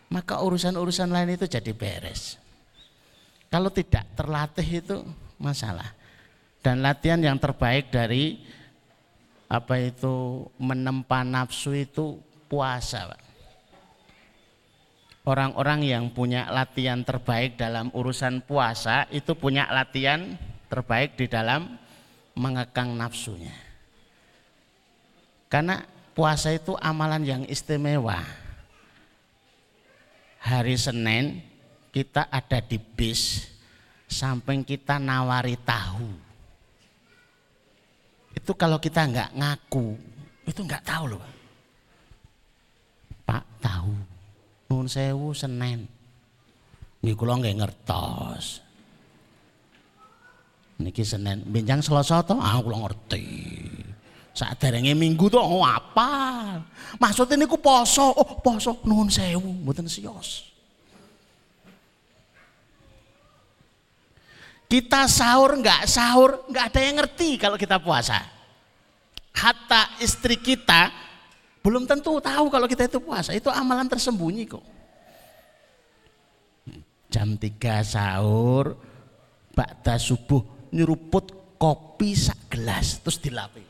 maka 0.09 0.41
urusan-urusan 0.41 1.13
lain 1.13 1.37
itu 1.37 1.45
jadi 1.45 1.77
beres. 1.77 2.41
Kalau 3.53 3.69
tidak 3.69 4.09
terlatih 4.17 4.81
itu 4.81 4.97
masalah 5.37 5.93
dan 6.65 6.81
latihan 6.81 7.21
yang 7.21 7.37
terbaik 7.37 7.93
dari 7.93 8.41
apa 9.53 9.77
itu 9.77 10.49
menempa 10.57 11.21
nafsu 11.21 11.77
itu 11.77 12.17
puasa 12.49 13.13
Pak. 13.13 13.24
Orang-orang 15.25 15.81
yang 15.89 16.13
punya 16.13 16.53
latihan 16.53 17.01
terbaik 17.01 17.57
dalam 17.57 17.89
urusan 17.97 18.45
puasa 18.45 19.09
itu 19.09 19.33
punya 19.33 19.65
latihan 19.73 20.37
terbaik 20.69 21.17
di 21.17 21.25
dalam 21.25 21.81
mengekang 22.37 22.93
nafsunya. 22.93 23.57
Karena 25.49 25.81
puasa 26.13 26.53
itu 26.53 26.77
amalan 26.77 27.25
yang 27.25 27.43
istimewa. 27.49 28.21
Hari 30.45 30.77
Senin 30.77 31.41
kita 31.89 32.29
ada 32.29 32.61
di 32.61 32.77
bis, 32.77 33.49
samping 34.05 34.61
kita 34.61 35.01
nawari 35.01 35.57
tahu 35.57 36.25
itu 38.35 38.53
kalau 38.59 38.77
kita 38.83 39.07
nggak 39.07 39.31
ngaku, 39.39 39.97
itu 40.45 40.61
nggak 40.61 40.85
tahu 40.85 41.17
loh. 41.17 41.25
Pak 43.25 43.45
tahu, 43.63 43.95
nun 44.75 44.91
sewu 44.91 45.31
senen. 45.31 45.87
Niki 46.99 47.15
kula 47.15 47.39
nggak 47.39 47.57
ngertos. 47.63 48.59
Niki 50.83 51.07
senen, 51.07 51.47
bincang 51.47 51.79
selasa 51.79 52.27
to, 52.27 52.35
ah 52.35 52.59
kula 52.59 52.83
ngerti. 52.83 53.27
Saat 54.35 54.59
derenge 54.59 54.99
minggu 54.99 55.31
tuh 55.31 55.39
oh 55.39 55.63
apa? 55.63 56.59
Maksudnya 56.99 57.47
niku 57.47 57.63
poso, 57.63 58.11
oh 58.11 58.43
poso 58.43 58.83
nun 58.83 59.07
sewu, 59.07 59.63
mboten 59.63 59.87
sios. 59.87 60.51
Kita 64.67 65.07
sahur 65.07 65.55
nggak 65.63 65.87
sahur, 65.87 66.51
nggak 66.51 66.65
ada 66.67 66.81
yang 66.83 66.97
ngerti 66.99 67.39
kalau 67.39 67.55
kita 67.55 67.79
puasa. 67.79 68.19
Hatta 69.39 70.03
istri 70.03 70.35
kita 70.43 70.91
belum 71.65 71.89
tentu 71.89 72.21
tahu 72.21 72.53
kalau 72.53 72.69
kita 72.69 72.85
itu 72.85 73.01
puasa. 73.01 73.33
Itu 73.33 73.49
amalan 73.49 73.89
tersembunyi 73.89 74.45
kok. 74.45 74.61
Jam 77.09 77.41
3 77.41 77.81
sahur, 77.81 78.77
bakda 79.57 79.97
subuh 79.97 80.45
nyeruput 80.69 81.57
kopi 81.57 82.13
sak 82.13 82.53
gelas 82.53 83.01
terus 83.01 83.17
dilapi. 83.17 83.65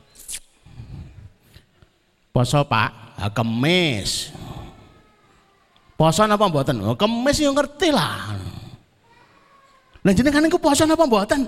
Poso 2.35 2.67
Pak, 2.67 2.91
ha, 3.15 3.31
kemis. 3.31 4.35
Poso 5.95 6.27
apa 6.27 6.51
mboten? 6.51 6.83
Oh, 6.83 6.99
kemis 6.99 7.39
yo 7.39 7.55
ngerti 7.55 7.95
lah. 7.95 8.35
Lah 10.03 10.13
jenengan 10.13 10.43
niku 10.43 10.59
poso 10.59 10.83
apa 10.83 11.07
mboten? 11.07 11.47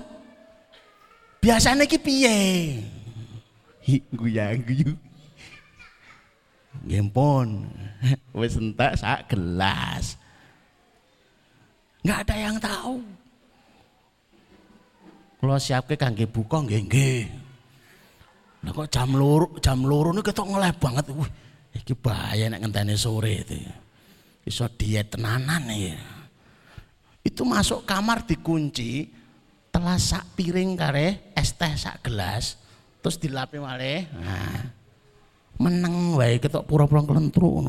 Biasane 1.43 1.83
iki 1.83 1.99
piye? 1.99 2.37
Guyang 4.15 4.63
guyu. 4.63 4.95
Nggih 6.85 7.09
wis 8.37 8.59
entek 8.59 8.93
sak 8.99 9.33
gelas. 9.33 10.19
Enggak 12.05 12.19
ada 12.29 12.35
yang 12.37 12.57
tahu. 12.61 12.95
Kalau 15.37 15.57
siapke 15.61 15.97
kangge 15.97 16.25
buka 16.25 16.61
nggih 16.65 16.81
nggih. 16.89 17.21
Lah 18.65 18.71
kok 18.73 18.89
jam 18.89 19.13
loro, 19.13 19.53
jam 19.61 19.85
loro 19.85 20.09
ini 20.13 20.21
ketok 20.25 20.49
ngeleh 20.49 20.73
banget. 20.77 21.05
Wih, 21.13 21.31
iki 21.77 21.93
bahaya 21.93 22.49
nek 22.49 22.65
ngenteni 22.65 22.95
sore 22.97 23.45
itu. 23.45 23.57
Iso 24.47 24.65
diet 24.73 25.13
tenanan 25.13 25.67
ya. 25.69 25.99
Itu 27.21 27.43
masuk 27.43 27.83
kamar 27.83 28.23
dikunci, 28.23 29.11
telah 29.67 29.99
sak 29.99 30.39
piring 30.39 30.79
kare, 30.79 31.35
es 31.35 31.51
teh 31.53 31.75
sak 31.75 32.07
gelas, 32.07 32.55
terus 33.03 33.19
dilapi 33.19 33.59
malih. 33.59 34.07
Nah, 34.15 34.76
meneng 35.57 36.17
wae 36.17 36.37
ketok 36.37 36.65
pura-pura 36.69 37.01
kelentru 37.01 37.65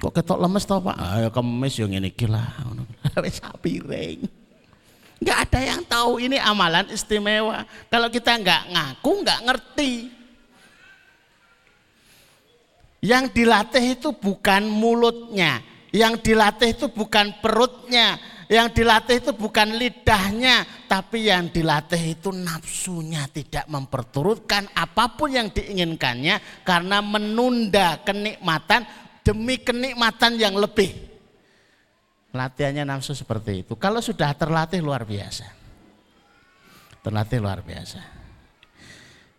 Kok 0.00 0.16
ketok 0.16 0.40
lemes 0.40 0.64
to, 0.64 0.80
Pak? 0.80 0.96
Ayo 0.96 1.28
kemis 1.28 1.76
yo 1.76 1.84
ngene 1.84 2.08
iki 2.08 2.24
lah 2.24 2.56
ngono. 2.64 2.88
Wis 3.24 3.36
sak 3.36 3.60
piring. 3.60 4.24
Enggak 5.20 5.38
ada 5.44 5.60
yang 5.60 5.84
tahu 5.84 6.16
ini 6.16 6.40
amalan 6.40 6.88
istimewa. 6.88 7.68
Kalau 7.92 8.08
kita 8.08 8.40
enggak 8.40 8.64
ngaku, 8.72 9.12
enggak 9.20 9.40
ngerti. 9.44 9.92
Yang 13.04 13.24
dilatih 13.36 13.84
itu 14.00 14.08
bukan 14.16 14.64
mulutnya, 14.68 15.60
yang 15.92 16.16
dilatih 16.16 16.72
itu 16.72 16.88
bukan 16.88 17.36
perutnya, 17.40 18.16
yang 18.50 18.66
dilatih 18.74 19.22
itu 19.22 19.30
bukan 19.30 19.78
lidahnya, 19.78 20.66
tapi 20.90 21.30
yang 21.30 21.54
dilatih 21.54 22.18
itu 22.18 22.34
nafsunya 22.34 23.30
tidak 23.30 23.70
memperturutkan 23.70 24.66
apa 24.74 25.14
pun 25.14 25.30
yang 25.30 25.54
diinginkannya 25.54 26.66
karena 26.66 26.98
menunda 26.98 28.02
kenikmatan 28.02 28.82
demi 29.22 29.54
kenikmatan 29.62 30.34
yang 30.34 30.58
lebih. 30.58 30.90
Latihannya 32.34 32.82
nafsu 32.90 33.14
seperti 33.14 33.62
itu. 33.62 33.78
Kalau 33.78 34.02
sudah 34.02 34.34
terlatih 34.34 34.82
luar 34.82 35.06
biasa. 35.06 35.46
Terlatih 37.06 37.38
luar 37.38 37.62
biasa. 37.62 38.02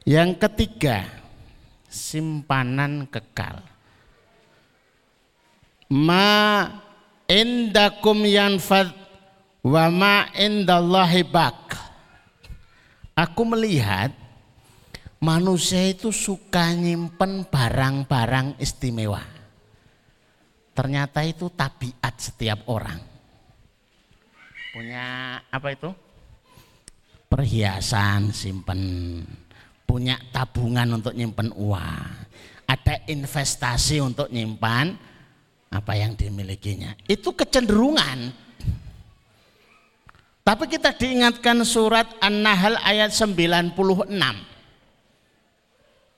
Yang 0.08 0.39
ketiga, 0.39 1.04
simpanan 1.91 3.12
kekal. 3.12 3.60
Ma 5.91 6.63
indakum 7.28 8.24
yanfad 8.24 9.01
wa 9.65 9.86
ma 9.89 10.30
indallahi 10.34 11.21
bak. 11.26 11.58
Aku 13.13 13.45
melihat 13.45 14.10
manusia 15.21 15.86
itu 15.86 16.10
suka 16.10 16.74
nyimpen 16.74 17.45
barang-barang 17.45 18.58
istimewa. 18.58 19.21
Ternyata 20.71 21.21
itu 21.21 21.52
tabiat 21.52 22.15
setiap 22.17 22.65
orang. 22.71 22.97
Punya 24.71 25.38
apa 25.52 25.67
itu? 25.76 25.91
Perhiasan 27.28 28.32
simpen. 28.32 28.82
Punya 29.84 30.15
tabungan 30.32 30.95
untuk 30.95 31.12
nyimpen 31.12 31.52
uang. 31.52 32.32
Ada 32.63 33.04
investasi 33.12 34.00
untuk 34.00 34.32
nyimpan 34.32 34.95
apa 35.76 35.93
yang 36.00 36.15
dimilikinya. 36.15 36.95
Itu 37.04 37.36
kecenderungan. 37.36 38.32
Tapi 40.41 40.65
kita 40.65 40.93
diingatkan 40.97 41.62
surat 41.62 42.10
An-Nahl 42.17 42.82
ayat 42.82 43.13
96. 43.13 43.77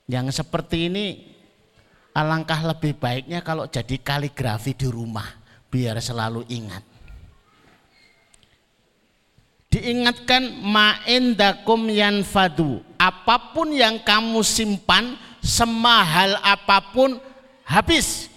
Yang 0.07 0.27
seperti 0.35 0.87
ini 0.91 1.33
Alangkah 2.13 2.61
lebih 2.61 2.93
baiknya 2.93 3.41
kalau 3.41 3.65
jadi 3.65 3.97
kaligrafi 3.97 4.77
di 4.77 4.85
rumah 4.85 5.25
biar 5.73 5.97
selalu 5.97 6.45
ingat. 6.45 6.85
Diingatkan 9.73 10.61
ma'indakum 10.61 11.89
yanfadu. 11.89 12.85
Apa 13.01 13.57
pun 13.57 13.73
yang 13.73 13.97
kamu 14.05 14.45
simpan 14.45 15.17
semahal 15.41 16.37
apa 16.45 16.93
pun 16.93 17.17
habis. 17.65 18.29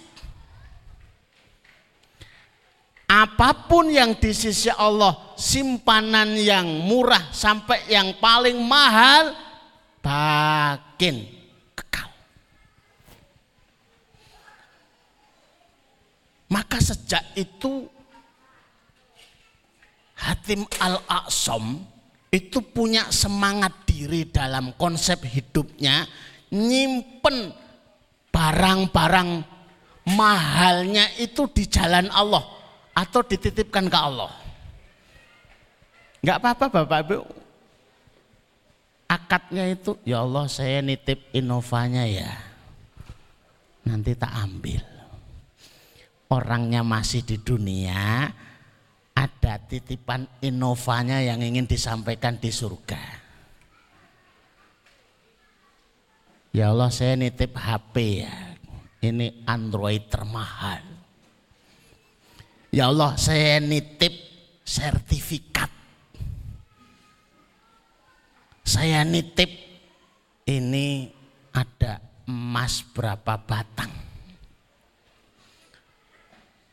Apa 3.05 3.53
pun 3.69 3.93
yang 3.93 4.17
di 4.17 4.33
sisi 4.33 4.73
Allah 4.73 5.13
simpanan 5.37 6.33
yang 6.33 6.65
murah 6.65 7.29
sampai 7.29 7.85
yang 7.87 8.17
paling 8.17 8.57
mahal 8.57 9.37
bakin 10.01 11.37
Maka 16.47 16.79
sejak 16.79 17.35
itu 17.35 17.83
Hatim 20.17 20.63
Al-Aqsam 20.79 21.83
itu 22.31 22.59
punya 22.63 23.11
semangat 23.11 23.85
diri 23.87 24.27
dalam 24.27 24.73
konsep 24.79 25.21
hidupnya 25.27 26.07
nyimpen 26.51 27.51
barang-barang 28.31 29.43
mahalnya 30.07 31.11
itu 31.19 31.51
di 31.51 31.67
jalan 31.67 32.07
Allah 32.15 32.43
atau 32.95 33.21
dititipkan 33.21 33.91
ke 33.91 33.99
Allah. 33.99 34.31
Enggak 36.27 36.43
apa-apa 36.43 36.83
Bapak 36.83 36.99
Ibu. 37.07 37.23
Akadnya 39.07 39.63
itu 39.71 39.95
ya 40.03 40.27
Allah 40.27 40.51
saya 40.51 40.83
nitip 40.83 41.31
inovanya 41.31 42.03
ya. 42.03 42.27
Nanti 43.87 44.11
tak 44.11 44.35
ambil 44.35 44.83
orangnya 46.27 46.83
masih 46.83 47.23
di 47.23 47.39
dunia, 47.39 48.27
ada 49.15 49.53
titipan 49.71 50.27
inovanya 50.43 51.23
yang 51.23 51.39
ingin 51.39 51.63
disampaikan 51.63 52.35
di 52.35 52.51
surga. 52.51 52.99
Ya 56.51 56.75
Allah 56.75 56.91
saya 56.91 57.15
nitip 57.15 57.55
HP 57.55 57.95
ya, 58.27 58.35
ini 58.99 59.47
Android 59.47 60.11
termahal. 60.11 60.83
Ya 62.75 62.91
Allah 62.91 63.15
saya 63.15 63.63
nitip 63.63 64.11
sertifikat. 64.67 65.76
Saya 68.67 69.07
nitip 69.07 69.47
ini 70.43 71.07
ada 71.55 72.03
emas 72.27 72.83
berapa 72.83 73.39
batang 73.39 73.87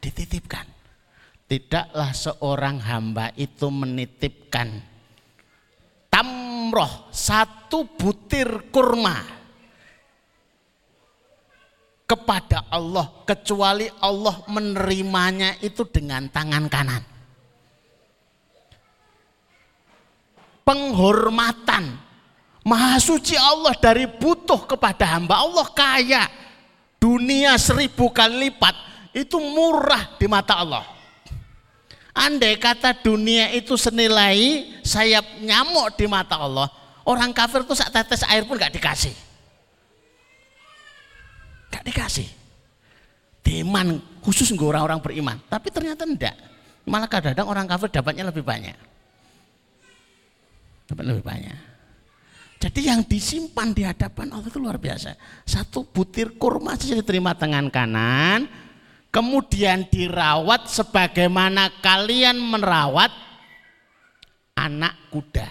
dititipkan. 0.02 0.66
Tidaklah 1.46 2.10
seorang 2.10 2.82
hamba 2.82 3.30
itu 3.38 3.70
menitipkan 3.70 4.74
tamroh 6.10 7.14
satu 7.14 7.86
butir 7.94 8.74
kurma 8.74 9.22
kepada 12.10 12.66
Allah 12.74 13.22
kecuali 13.22 13.86
Allah 14.02 14.42
menerimanya 14.50 15.62
itu 15.62 15.86
dengan 15.86 16.26
tangan 16.26 16.66
kanan. 16.66 17.13
Penghormatan 20.64 22.04
Maha 22.64 22.96
suci 22.96 23.36
Allah 23.36 23.76
dari 23.76 24.08
butuh 24.08 24.64
kepada 24.64 25.04
hamba 25.04 25.44
Allah 25.44 25.68
kaya 25.68 26.24
dunia 26.96 27.60
seribu 27.60 28.08
kali 28.08 28.48
lipat 28.48 28.72
itu 29.12 29.36
murah 29.36 30.16
di 30.16 30.24
mata 30.24 30.56
Allah. 30.56 30.84
Andai 32.16 32.56
kata 32.56 32.96
dunia 33.04 33.52
itu 33.52 33.76
senilai 33.76 34.64
sayap 34.80 35.44
nyamuk 35.44 35.92
di 36.00 36.08
mata 36.08 36.40
Allah, 36.40 36.72
orang 37.04 37.36
kafir 37.36 37.68
itu 37.68 37.76
saat 37.76 37.92
tetes 37.92 38.24
air 38.24 38.48
pun 38.48 38.56
gak 38.56 38.72
dikasih. 38.72 39.12
Gak 41.68 41.84
dikasih. 41.84 42.28
Deman 43.44 44.00
khusus 44.24 44.48
nggak 44.48 44.72
orang-orang 44.72 45.04
beriman. 45.04 45.36
Tapi 45.52 45.68
ternyata 45.68 46.08
enggak. 46.08 46.32
Malah 46.88 47.12
kadang-kadang 47.12 47.44
orang 47.44 47.66
kafir 47.68 47.92
dapatnya 47.92 48.24
lebih 48.32 48.40
banyak. 48.40 48.93
Dapat 50.84 51.04
lebih 51.04 51.24
banyak. 51.24 51.58
Jadi 52.64 52.80
yang 52.88 53.04
disimpan 53.04 53.76
di 53.76 53.84
hadapan 53.84 54.32
Allah 54.32 54.48
itu 54.48 54.56
luar 54.56 54.80
biasa. 54.80 55.12
Satu 55.44 55.84
butir 55.84 56.40
kurma 56.40 56.80
saja 56.80 56.96
diterima 56.96 57.36
tangan 57.36 57.68
kanan, 57.68 58.48
kemudian 59.12 59.84
dirawat 59.92 60.64
sebagaimana 60.72 61.68
kalian 61.84 62.40
merawat 62.40 63.12
anak 64.56 64.96
kuda. 65.12 65.44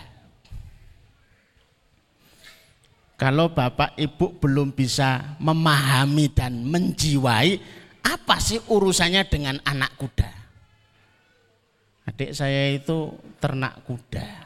Kalau 3.14 3.54
bapak 3.54 3.94
ibu 3.94 4.34
belum 4.42 4.74
bisa 4.74 5.38
memahami 5.38 6.34
dan 6.34 6.66
menjiwai 6.66 7.62
apa 8.10 8.42
sih 8.42 8.58
urusannya 8.58 9.22
dengan 9.30 9.62
anak 9.70 10.02
kuda? 10.02 10.32
Adik 12.10 12.34
saya 12.34 12.74
itu 12.74 13.16
ternak 13.38 13.86
kuda 13.86 14.43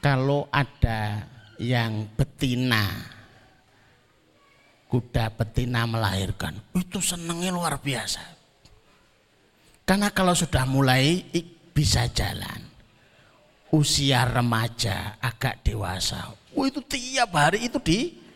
kalau 0.00 0.46
ada 0.52 1.24
yang 1.56 2.06
betina, 2.14 2.84
kuda 4.86 5.32
betina 5.34 5.88
melahirkan, 5.88 6.56
itu 6.76 7.00
senangnya 7.00 7.50
luar 7.50 7.80
biasa. 7.80 8.22
Karena 9.86 10.10
kalau 10.10 10.34
sudah 10.34 10.66
mulai 10.66 11.22
bisa 11.70 12.10
jalan, 12.10 12.60
usia 13.70 14.26
remaja, 14.26 15.16
agak 15.22 15.62
dewasa, 15.62 16.34
oh 16.54 16.64
itu 16.66 16.82
tiap 16.84 17.30
hari 17.32 17.70
itu 17.70 17.78
di 17.80 18.26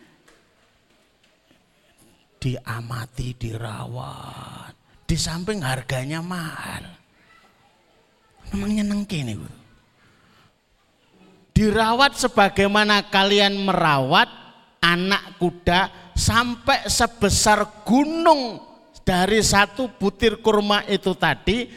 diamati, 2.41 3.37
dirawat. 3.37 4.73
Di 5.05 5.13
samping 5.13 5.61
harganya 5.61 6.25
mahal. 6.25 6.89
Memang 8.49 8.73
nyenengke 8.73 9.21
nih, 9.21 9.37
dirawat 11.51 12.17
sebagaimana 12.17 13.07
kalian 13.11 13.55
merawat 13.59 14.27
anak 14.81 15.37
kuda 15.37 16.13
sampai 16.17 16.89
sebesar 16.89 17.85
gunung 17.85 18.59
dari 19.05 19.41
satu 19.41 19.89
butir 19.91 20.41
kurma 20.41 20.85
itu 20.89 21.13
tadi 21.13 21.69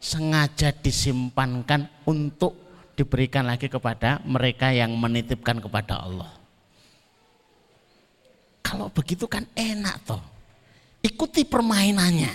sengaja 0.00 0.72
disimpankan 0.72 1.88
untuk 2.08 2.56
diberikan 2.96 3.48
lagi 3.48 3.68
kepada 3.68 4.20
mereka 4.24 4.72
yang 4.72 4.92
menitipkan 4.96 5.60
kepada 5.60 6.04
Allah. 6.04 6.32
Kalau 8.60 8.92
begitu 8.92 9.24
kan 9.24 9.48
enak 9.56 9.96
toh. 10.04 10.20
Ikuti 11.00 11.48
permainannya. 11.48 12.32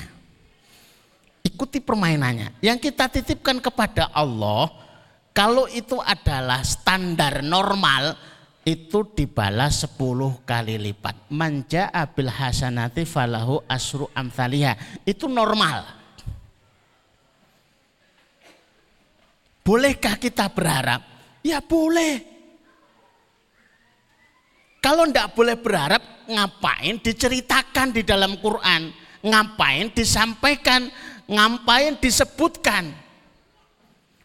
Ikuti 1.46 1.78
permainannya. 1.78 2.58
Yang 2.66 2.90
kita 2.90 3.06
titipkan 3.14 3.62
kepada 3.62 4.10
Allah, 4.10 4.74
kalau 5.36 5.68
itu 5.68 6.00
adalah 6.00 6.64
standar 6.64 7.44
normal, 7.44 8.16
itu 8.64 9.04
dibalas 9.12 9.84
10 9.84 10.48
kali 10.48 10.80
lipat. 10.80 11.28
Manja 11.28 11.92
abil 11.92 12.32
hasanati 12.32 13.04
falahu 13.04 13.60
asru 13.68 14.08
amthaliha. 14.16 15.04
Itu 15.04 15.28
normal. 15.28 15.84
Bolehkah 19.60 20.16
kita 20.16 20.48
berharap? 20.56 21.04
Ya 21.44 21.60
boleh. 21.60 22.24
Kalau 24.80 25.04
tidak 25.04 25.36
boleh 25.36 25.60
berharap, 25.60 26.02
ngapain 26.32 26.96
diceritakan 27.04 27.92
di 27.92 28.08
dalam 28.08 28.40
Quran? 28.40 28.88
Ngapain 29.20 29.92
disampaikan? 29.92 30.88
Ngapain 31.28 32.00
disebutkan? 32.00 33.05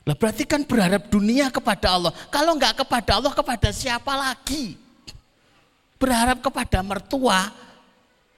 Lah 0.08 0.16
berarti 0.16 0.48
kan 0.48 0.64
berharap 0.64 1.12
dunia 1.12 1.52
kepada 1.52 1.92
Allah. 1.92 2.12
Kalau 2.32 2.56
enggak 2.56 2.80
kepada 2.84 3.20
Allah, 3.20 3.32
kepada 3.36 3.68
siapa 3.68 4.16
lagi? 4.16 4.76
Berharap 6.00 6.40
kepada 6.40 6.80
mertua 6.80 7.52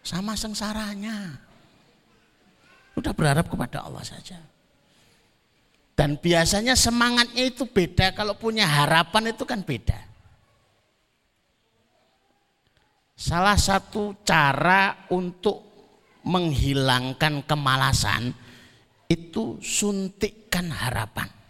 sama 0.03 0.35
sengsaranya. 0.35 1.38
Udah 2.98 3.14
berharap 3.14 3.46
kepada 3.46 3.87
Allah 3.87 4.03
saja. 4.03 4.42
Dan 5.94 6.18
biasanya 6.18 6.75
semangatnya 6.75 7.46
itu 7.46 7.62
beda, 7.62 8.11
kalau 8.16 8.35
punya 8.35 8.66
harapan 8.66 9.31
itu 9.31 9.46
kan 9.46 9.62
beda. 9.62 9.96
Salah 13.14 13.55
satu 13.55 14.18
cara 14.27 15.07
untuk 15.14 15.62
menghilangkan 16.27 17.46
kemalasan 17.46 18.35
itu 19.07 19.62
suntikkan 19.62 20.75
harapan. 20.75 21.41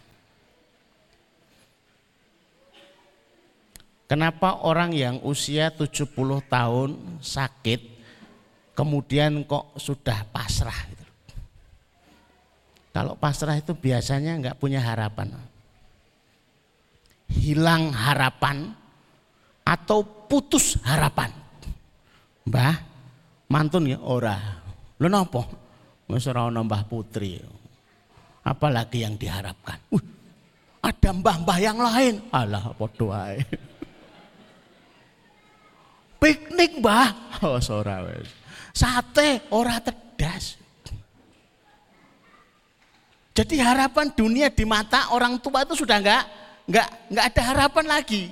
Kenapa 4.13 4.61
orang 4.61 4.93
yang 4.93 5.17
usia 5.25 5.73
70 5.73 6.05
tahun 6.45 7.17
sakit 7.17 7.81
kemudian 8.77 9.41
kok 9.41 9.73
sudah 9.73 10.29
pasrah 10.29 10.77
gitu. 10.85 11.05
Kalau 12.93 13.17
pasrah 13.17 13.57
itu 13.57 13.73
biasanya 13.73 14.37
nggak 14.37 14.61
punya 14.61 14.85
harapan. 14.85 15.33
Hilang 17.25 17.89
harapan 17.89 18.77
atau 19.65 20.05
putus 20.05 20.77
harapan. 20.85 21.33
Mbah, 22.45 22.77
mantun 23.49 23.89
ya 23.89 23.97
ora. 23.97 24.37
Lo 25.01 25.09
nopo? 25.09 25.41
Wis 26.05 26.29
ora 26.29 26.53
mbah 26.53 26.85
putri. 26.85 27.41
Apalagi 28.45 29.09
yang 29.09 29.17
diharapkan. 29.17 29.81
Uh, 29.89 30.05
ada 30.85 31.09
mbah-mbah 31.17 31.57
yang 31.57 31.81
lain. 31.81 32.21
Alah 32.29 32.77
padha 32.77 33.41
Piknik 36.23 36.79
mbah. 36.79 37.11
Oh 37.43 37.59
ora 37.59 38.07
wis. 38.07 38.31
Sate 38.71 39.43
ora 39.51 39.83
tedas. 39.83 40.55
Jadi 43.35 43.59
harapan 43.59 44.07
dunia 44.15 44.47
di 44.47 44.63
mata 44.63 45.11
orang 45.11 45.35
tua 45.43 45.67
itu 45.67 45.83
sudah 45.83 45.99
enggak 45.99 46.23
enggak 46.63 46.87
enggak 47.11 47.25
ada 47.27 47.41
harapan 47.43 47.85
lagi. 47.99 48.23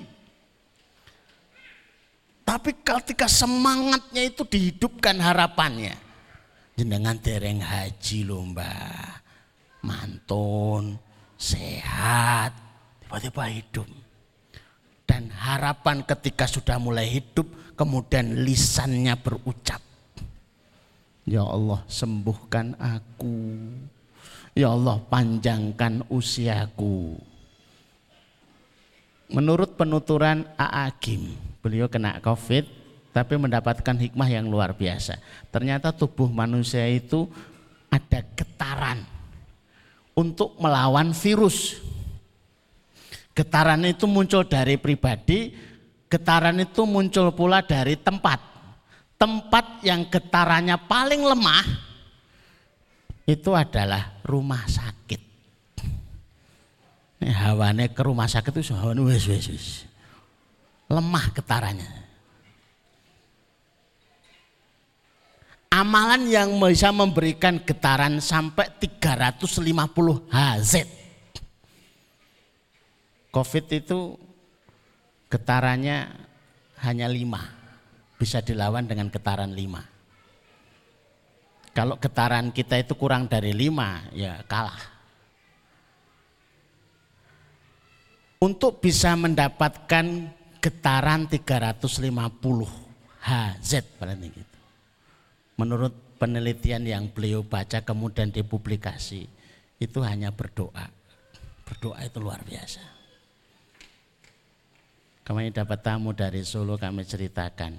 Tapi 2.47 2.71
ketika 2.80 3.27
semangatnya 3.27 4.23
itu 4.23 4.47
dihidupkan 4.47 5.19
harapannya. 5.19 5.99
Jenengan 6.80 7.19
dereng 7.19 7.60
haji 7.60 8.23
loh 8.23 8.47
mbak. 8.56 9.19
Mantun, 9.84 10.95
sehat, 11.36 12.54
tiba-tiba 13.04 13.43
hidup. 13.51 13.89
Dan 15.12 15.28
harapan 15.28 16.08
ketika 16.08 16.47
sudah 16.47 16.80
mulai 16.80 17.04
hidup 17.04 17.43
kemudian 17.76 18.47
lisannya 18.47 19.12
berucap. 19.19 19.84
Ya 21.28 21.43
Allah 21.43 21.84
sembuhkan 21.91 22.80
aku. 22.80 23.60
Ya 24.56 24.71
Allah 24.71 25.04
panjangkan 25.12 26.08
usiaku. 26.08 27.19
Menurut 29.36 29.76
penuturan 29.76 30.47
Aagim, 30.56 31.36
beliau 31.60 31.91
kena 31.91 32.24
COVID 32.24 32.63
tapi 33.12 33.36
mendapatkan 33.36 33.95
hikmah 34.00 34.32
yang 34.32 34.47
luar 34.47 34.71
biasa. 34.71 35.19
Ternyata 35.52 35.91
tubuh 35.91 36.32
manusia 36.32 36.88
itu 36.88 37.28
ada 37.91 38.24
getaran 38.32 39.04
untuk 40.15 40.56
melawan 40.56 41.12
virus. 41.12 41.84
Getaran 43.32 43.84
itu 43.88 44.06
muncul 44.06 44.44
dari 44.44 44.76
pribadi, 44.76 45.56
Getaran 46.12 46.60
itu 46.60 46.84
muncul 46.84 47.32
pula 47.32 47.63
dari 47.63 47.96
tempat. 47.96 48.44
Tempat 49.15 49.80
yang 49.88 50.12
getarannya 50.12 50.76
paling 50.84 51.24
lemah 51.24 51.63
itu 53.24 53.56
adalah 53.56 54.20
rumah 54.28 54.67
sakit. 54.67 55.22
Ini 57.22 57.32
hawane 57.32 57.96
ke 57.96 58.02
rumah 58.04 58.28
sakit 58.28 58.52
itu 58.60 58.76
hawane 58.76 59.00
wes 59.08 59.24
wes 59.24 59.46
wes. 59.48 59.67
Lemah 60.91 61.32
getarannya. 61.32 61.91
Amalan 65.72 66.28
yang 66.28 66.60
bisa 66.60 66.91
memberikan 66.91 67.63
getaran 67.63 68.20
sampai 68.20 68.67
350 68.84 69.63
Hz. 70.28 70.74
Covid 73.32 73.65
itu 73.72 74.20
getarannya 75.32 76.12
hanya 76.84 77.08
lima, 77.08 77.39
bisa 78.20 78.44
dilawan 78.44 78.84
dengan 78.84 79.08
getaran 79.08 79.56
lima. 79.56 79.88
Kalau 81.72 81.96
getaran 81.96 82.52
kita 82.52 82.84
itu 82.84 83.00
kurang 83.00 83.32
dari 83.32 83.56
lima, 83.56 84.04
ya 84.12 84.44
kalah. 84.44 84.91
Untuk 88.44 88.84
bisa 88.84 89.15
mendapatkan 89.15 90.28
getaran 90.60 91.32
350 91.32 92.12
Hz 93.24 93.72
gitu. 94.20 94.60
Menurut 95.56 95.94
penelitian 96.20 96.84
yang 96.84 97.08
beliau 97.08 97.48
baca 97.48 97.80
kemudian 97.80 98.36
dipublikasi, 98.36 99.24
itu 99.80 100.00
hanya 100.04 100.36
berdoa. 100.36 100.91
Berdoa 101.63 102.04
itu 102.04 102.20
luar 102.20 102.44
biasa. 102.44 102.90
Kami 105.22 105.54
dapat 105.54 105.80
tamu 105.86 106.18
dari 106.18 106.42
Solo 106.42 106.82
kami 106.82 107.06
ceritakan. 107.06 107.78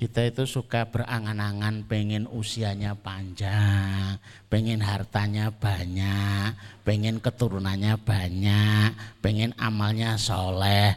Kita 0.00 0.24
itu 0.24 0.48
suka 0.48 0.88
berangan-angan 0.88 1.84
pengen 1.84 2.24
usianya 2.24 2.96
panjang, 2.96 4.16
pengen 4.48 4.80
hartanya 4.80 5.52
banyak, 5.52 6.56
pengen 6.88 7.20
keturunannya 7.20 8.00
banyak, 8.00 8.96
pengen 9.20 9.52
amalnya 9.60 10.16
soleh. 10.16 10.96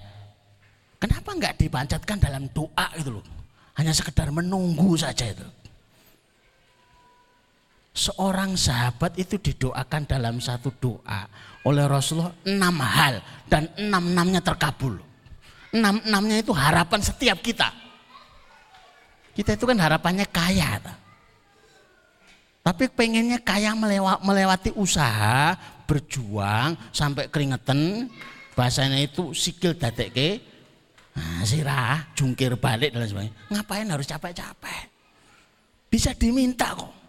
Kenapa 1.04 1.36
enggak 1.36 1.60
dipanjatkan 1.60 2.15
dalam 2.15 2.48
doa 2.56 2.88
itu 2.96 3.12
loh? 3.12 3.26
Hanya 3.76 3.91
sekedar 3.91 4.32
menunggu 4.32 4.96
saja 4.96 5.28
itu. 5.28 5.62
Seorang 7.93 8.58
sahabat 8.58 9.13
itu 9.21 9.38
didoakan 9.38 10.10
dalam 10.10 10.41
satu 10.41 10.73
doa 10.82 11.29
oleh 11.62 11.86
Rasulullah 11.86 12.34
enam 12.41 12.82
hal 12.82 13.21
dan 13.45 13.69
enam-enamnya 13.77 14.41
terkabul. 14.41 14.97
Enam-enamnya 15.69 16.41
itu 16.41 16.49
harapan 16.53 17.01
setiap 17.06 17.38
kita 17.45 17.84
kita 19.34 19.58
itu 19.58 19.65
kan 19.65 19.77
harapannya 19.82 20.29
kaya. 20.29 20.77
Tapi 22.63 22.88
pengennya 22.93 23.41
kaya 23.43 23.75
melewati 24.21 24.71
usaha, 24.77 25.58
berjuang 25.84 26.77
sampai 26.93 27.27
keringetan. 27.27 28.08
Bahasanya 28.53 29.01
itu 29.01 29.34
sikil 29.34 29.73
ke, 29.73 30.38
nah, 31.17 31.41
sirah, 31.41 32.06
jungkir 32.13 32.53
balik 32.56 32.93
dan 32.93 33.10
sebagainya. 33.10 33.34
Ngapain 33.49 33.89
harus 33.89 34.06
capek-capek? 34.06 34.86
Bisa 35.89 36.13
diminta 36.13 36.77
kok. 36.77 37.02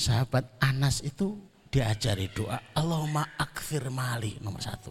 Sahabat 0.00 0.56
Anas 0.64 1.04
itu 1.04 1.36
diajari 1.68 2.32
doa 2.32 2.56
Allahumma 2.72 3.36
akfir 3.36 3.92
mali 3.92 4.40
nomor 4.40 4.64
satu. 4.64 4.88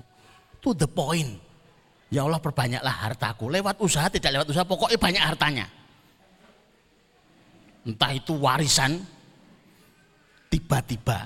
To 0.62 0.78
the 0.78 0.86
point. 0.86 1.34
Ya 2.13 2.22
Allah 2.30 2.38
perbanyaklah 2.38 2.93
hartaku. 3.10 3.50
Lewat 3.50 3.82
usaha 3.82 4.06
tidak 4.06 4.38
lewat 4.38 4.48
usaha 4.54 4.65
pokoknya 4.69 5.02
banyak 5.02 5.24
hartanya. 5.26 5.65
Entah 7.89 8.13
itu 8.13 8.38
warisan 8.38 9.02
tiba-tiba. 10.54 11.26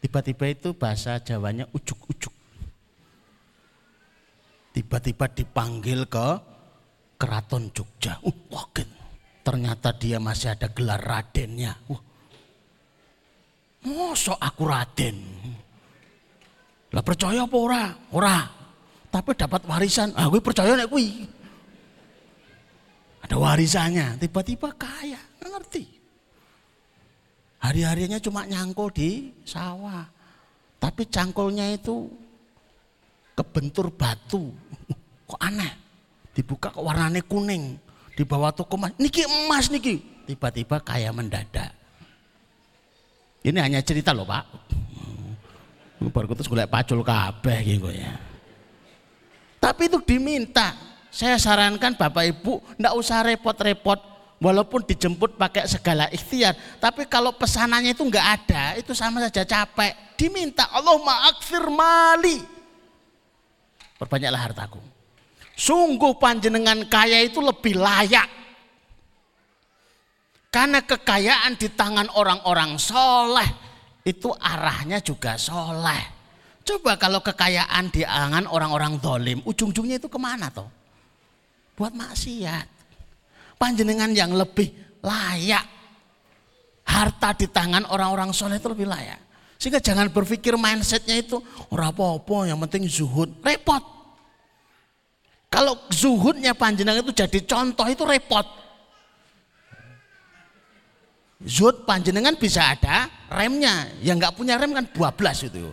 Tiba-tiba 0.00 0.44
itu 0.48 0.72
bahasa 0.72 1.20
Jawanya 1.20 1.68
ujuk-ujuk. 1.76 2.32
Tiba-tiba 4.72 5.28
dipanggil 5.28 6.08
ke 6.08 6.28
keraton 7.20 7.68
Jogja. 7.76 8.16
Uh, 8.24 8.32
wagen. 8.48 8.88
Ternyata 9.44 9.92
dia 10.00 10.16
masih 10.16 10.56
ada 10.56 10.72
gelar 10.72 11.00
radennya. 11.04 11.76
Uh. 11.92 12.09
Mosok 13.86 14.36
aku 14.36 14.62
raden. 14.68 15.16
Lah 16.90 17.02
percaya 17.06 17.46
apa 17.46 17.56
ora? 17.56 17.84
Ora 18.12 18.60
tapi 19.10 19.34
dapat 19.34 19.66
warisan. 19.66 20.14
Ah, 20.14 20.30
gue 20.30 20.38
percaya 20.38 20.78
nek 20.78 20.86
gue. 20.86 21.26
Ada 23.26 23.36
warisannya, 23.36 24.16
tiba-tiba 24.22 24.70
kaya, 24.78 25.18
ngerti. 25.42 25.84
Hari-harinya 27.60 28.16
cuma 28.22 28.46
nyangkul 28.48 28.88
di 28.94 29.34
sawah. 29.44 30.06
Tapi 30.80 31.04
cangkulnya 31.12 31.76
itu 31.76 32.08
kebentur 33.36 33.92
batu. 33.92 34.48
Kok 35.30 35.42
aneh? 35.42 35.72
Dibuka 36.30 36.72
kok 36.72 36.86
warnanya 36.86 37.20
kuning. 37.26 37.76
Di 38.14 38.22
bawah 38.22 38.54
toko 38.54 38.78
emas. 38.78 38.94
Niki 38.96 39.26
emas 39.26 39.68
niki. 39.68 39.98
Tiba-tiba 40.24 40.78
kaya 40.80 41.10
mendadak. 41.10 41.74
Ini 43.40 43.58
hanya 43.60 43.80
cerita 43.80 44.12
loh 44.12 44.28
pak. 44.28 44.44
Baru 46.00 46.32
terus 46.32 46.48
gue 46.48 46.64
pacul 46.64 47.04
kabeh 47.04 47.58
gitu 47.64 47.92
ya. 47.92 48.16
Tapi 49.60 49.92
itu 49.92 50.00
diminta. 50.00 50.72
Saya 51.10 51.36
sarankan 51.36 51.98
Bapak 51.98 52.22
Ibu 52.22 52.78
tidak 52.78 52.94
usah 52.94 53.26
repot-repot 53.26 53.98
walaupun 54.40 54.80
dijemput 54.86 55.36
pakai 55.36 55.68
segala 55.68 56.08
ikhtiar. 56.08 56.56
Tapi 56.80 57.04
kalau 57.04 57.34
pesanannya 57.36 57.92
itu 57.92 58.06
enggak 58.06 58.40
ada, 58.40 58.64
itu 58.80 58.96
sama 58.96 59.20
saja 59.20 59.44
capek. 59.44 60.16
Diminta 60.16 60.70
Allah 60.72 60.96
ma'akfir 60.96 61.66
mali. 61.68 62.40
Perbanyaklah 64.00 64.40
hartaku. 64.40 64.80
Sungguh 65.52 66.16
panjenengan 66.16 66.80
kaya 66.88 67.20
itu 67.20 67.44
lebih 67.44 67.76
layak. 67.76 68.39
Karena 70.50 70.82
kekayaan 70.82 71.54
di 71.54 71.70
tangan 71.70 72.10
orang-orang 72.18 72.74
soleh 72.74 73.46
itu 74.02 74.34
arahnya 74.34 74.98
juga 74.98 75.38
soleh. 75.38 76.18
Coba 76.66 76.98
kalau 76.98 77.22
kekayaan 77.22 77.86
di 77.94 78.02
angan 78.02 78.50
orang-orang 78.50 78.98
dolim, 78.98 79.38
ujung-ujungnya 79.46 80.02
itu 80.02 80.10
ke 80.10 80.18
mana 80.18 80.50
toh? 80.50 80.66
Buat 81.78 81.94
maksiat. 81.94 82.66
Panjenengan 83.56 84.10
yang 84.10 84.34
lebih 84.34 84.74
layak. 85.00 85.64
Harta 86.82 87.30
di 87.38 87.46
tangan 87.46 87.86
orang-orang 87.86 88.34
soleh 88.34 88.58
itu 88.58 88.66
lebih 88.74 88.90
layak. 88.90 89.22
Sehingga 89.54 89.78
jangan 89.78 90.10
berpikir 90.10 90.58
mindsetnya 90.58 91.22
itu, 91.22 91.38
orang 91.70 91.94
apa-apa 91.94 92.50
yang 92.50 92.58
penting 92.66 92.90
zuhud. 92.90 93.30
Repot. 93.38 93.84
Kalau 95.46 95.78
zuhudnya 95.94 96.58
panjenengan 96.58 97.06
itu 97.06 97.14
jadi 97.14 97.38
contoh 97.46 97.86
itu 97.86 98.02
repot. 98.02 98.59
Zuhud 101.40 101.88
panjenengan 101.88 102.36
bisa 102.36 102.76
ada 102.76 103.08
remnya. 103.32 103.88
Yang 104.04 104.16
nggak 104.20 104.36
punya 104.36 104.60
rem 104.60 104.76
kan 104.76 104.86
12 104.92 105.48
itu. 105.48 105.72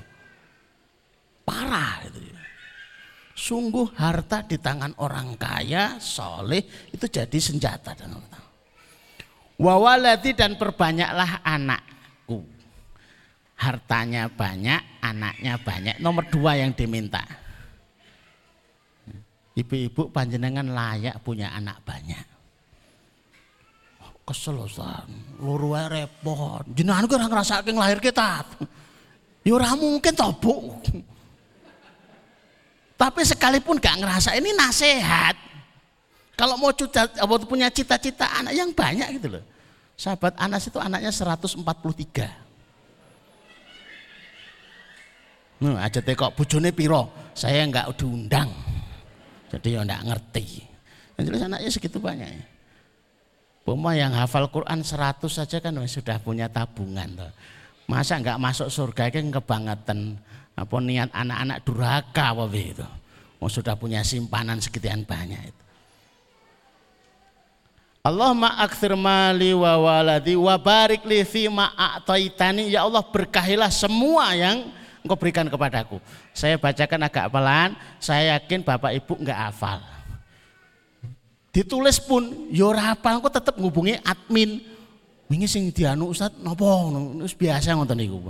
Parah 1.43 2.03
itu. 2.07 2.19
Sungguh 3.37 3.93
harta 3.93 4.41
di 4.41 4.57
tangan 4.57 4.97
orang 4.97 5.37
kaya, 5.37 6.01
soleh 6.01 6.89
itu 6.89 7.05
jadi 7.05 7.37
senjata 7.37 7.93
dan 7.93 8.17
Wawalati 9.57 10.33
dan 10.33 10.57
perbanyaklah 10.57 11.45
anakku. 11.45 12.41
Hartanya 13.57 14.29
banyak, 14.29 15.01
anaknya 15.01 15.53
banyak. 15.61 15.95
Nomor 16.01 16.29
dua 16.29 16.57
yang 16.57 16.73
diminta. 16.73 17.25
Ibu-ibu 19.57 20.13
panjenengan 20.13 20.69
layak 20.69 21.17
punya 21.25 21.49
anak 21.53 21.81
banyak. 21.81 22.36
Kesel 24.27 24.59
Ustaz, 24.59 25.07
luru 25.39 25.71
repot. 25.71 26.67
Jenengan 26.75 27.07
ora 27.07 27.31
ngrasake 27.31 27.71
lahir 27.71 28.03
kita. 28.03 28.43
Ya 29.47 29.55
ora 29.55 29.71
mungkin 29.79 30.11
toh, 30.11 30.35
Bu. 30.35 30.75
Tapi 32.99 33.23
sekalipun 33.23 33.79
gak 33.79 34.03
ngerasa 34.03 34.35
ini 34.35 34.51
nasihat. 34.51 35.31
Kalau 36.35 36.59
mau 36.59 36.75
cita, 36.75 37.07
punya 37.47 37.71
cita-cita 37.71 38.27
anak 38.35 38.51
yang 38.51 38.75
banyak 38.75 39.15
gitu 39.15 39.39
loh. 39.39 39.43
Sahabat 39.95 40.35
Anas 40.37 40.67
itu 40.67 40.77
anaknya 40.77 41.09
143. 41.09 41.63
Nah, 45.57 45.81
aja 45.81 46.03
kok 46.03 46.37
bujone 46.37 46.69
piro, 46.69 47.31
saya 47.33 47.65
enggak 47.65 47.89
diundang. 47.97 48.51
Jadi 49.49 49.73
ya 49.73 49.81
enggak 49.81 50.03
ngerti. 50.05 50.61
Yang 51.17 51.23
jelas 51.31 51.41
anaknya 51.49 51.69
segitu 51.71 51.97
banyak. 51.97 52.29
Ya. 52.29 52.43
Puma 53.67 53.99
yang 53.99 54.15
hafal 54.15 54.47
Quran 54.47 54.79
100 54.79 55.27
saja 55.27 55.59
kan 55.59 55.75
sudah 55.91 56.23
punya 56.23 56.47
tabungan. 56.47 57.19
Loh. 57.19 57.31
Masa 57.83 58.15
enggak 58.15 58.39
masuk 58.39 58.71
surga 58.71 59.11
kan 59.11 59.27
kebangetan 59.27 60.15
apa 60.55 60.75
niat 60.79 61.11
anak-anak 61.11 61.67
durhaka 61.67 62.31
apa 62.31 62.47
itu. 62.55 62.87
Oh, 63.43 63.51
sudah 63.51 63.75
punya 63.75 64.07
simpanan 64.07 64.63
sekian 64.63 65.03
banyak 65.03 65.51
itu. 65.51 65.63
Allahumma 68.07 68.55
akthir 68.63 68.95
mali 68.95 69.51
wa 69.51 69.75
waladi 69.83 70.39
wa 70.39 70.55
barik 70.55 71.03
li 71.03 71.27
fi 71.27 71.51
ma 71.51 71.75
a'taitani 71.75 72.71
ya 72.71 72.87
Allah 72.87 73.03
berkahilah 73.03 73.67
semua 73.67 74.31
yang 74.31 74.71
engkau 75.03 75.19
berikan 75.19 75.43
kepadaku. 75.51 75.99
Saya 76.31 76.55
bacakan 76.55 77.03
agak 77.03 77.27
pelan, 77.27 77.75
saya 77.99 78.39
yakin 78.39 78.63
Bapak 78.63 78.95
Ibu 78.95 79.27
enggak 79.27 79.51
hafal. 79.51 79.96
Ditulis 81.57 81.97
pun 81.97 82.21
yo 82.53 82.69
ya 82.69 82.93
hafal 82.93 83.17
engko 83.17 83.33
tetep 83.33 83.57
ngubungi 83.57 83.97
admin. 84.05 84.61
Wingi 85.25 85.49
sing 85.49 85.73
dianu 85.73 86.13
Ustaz 86.13 86.29
napa 86.37 86.85
wis 87.17 87.33
biasa 87.33 87.73
ngoten 87.73 87.97
niku. 87.97 88.29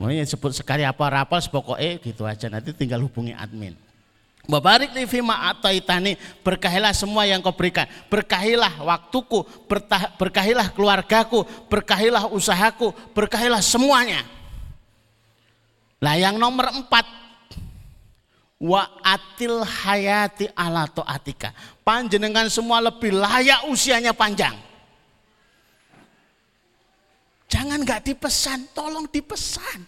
Makanya 0.00 0.24
sebut 0.24 0.56
sekali 0.56 0.80
apa 0.80 1.04
rapal 1.04 1.36
sepokoknya 1.36 2.00
gitu 2.00 2.24
aja 2.24 2.48
nanti 2.48 2.72
tinggal 2.72 3.04
hubungi 3.04 3.36
admin. 3.36 3.76
Babarik 4.48 4.96
li 4.96 5.04
fima 5.04 5.52
ataitani 5.52 6.16
berkahilah 6.40 6.96
semua 6.96 7.28
yang 7.28 7.44
kau 7.44 7.52
berikan. 7.52 7.84
Berkahilah 8.08 8.72
waktuku, 8.88 9.44
berkahilah 10.16 10.72
keluargaku, 10.72 11.44
berkahilah 11.68 12.24
usahaku, 12.32 12.88
berkahilah 13.12 13.60
semuanya. 13.60 14.24
Lah 16.00 16.16
yang 16.16 16.40
nomor 16.40 16.72
empat, 16.72 17.04
wa 18.56 18.88
atil 19.04 19.60
hayati 19.64 20.48
ala 20.56 20.88
to'atika. 20.88 21.52
Panjenengan 21.84 22.48
semua 22.48 22.80
lebih 22.80 23.12
layak 23.12 23.68
usianya 23.68 24.16
panjang. 24.16 24.56
Jangan 27.46 27.78
nggak 27.86 28.02
dipesan, 28.10 28.74
tolong 28.74 29.06
dipesan. 29.06 29.86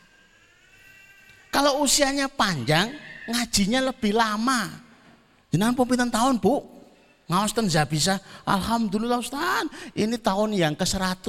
Kalau 1.48 1.82
usianya 1.82 2.30
panjang, 2.30 2.92
ngajinya 3.26 3.90
lebih 3.90 4.14
lama. 4.14 4.68
Jangan 5.48 5.74
pemimpinan 5.74 6.12
tahun, 6.12 6.36
Bu. 6.38 6.78
Ngawas 7.28 7.52
ten 7.52 7.68
bisa. 7.88 8.16
Alhamdulillah 8.48 9.20
Ustaz, 9.20 9.68
ini 9.92 10.16
tahun 10.16 10.56
yang 10.56 10.72
ke-100. 10.72 11.28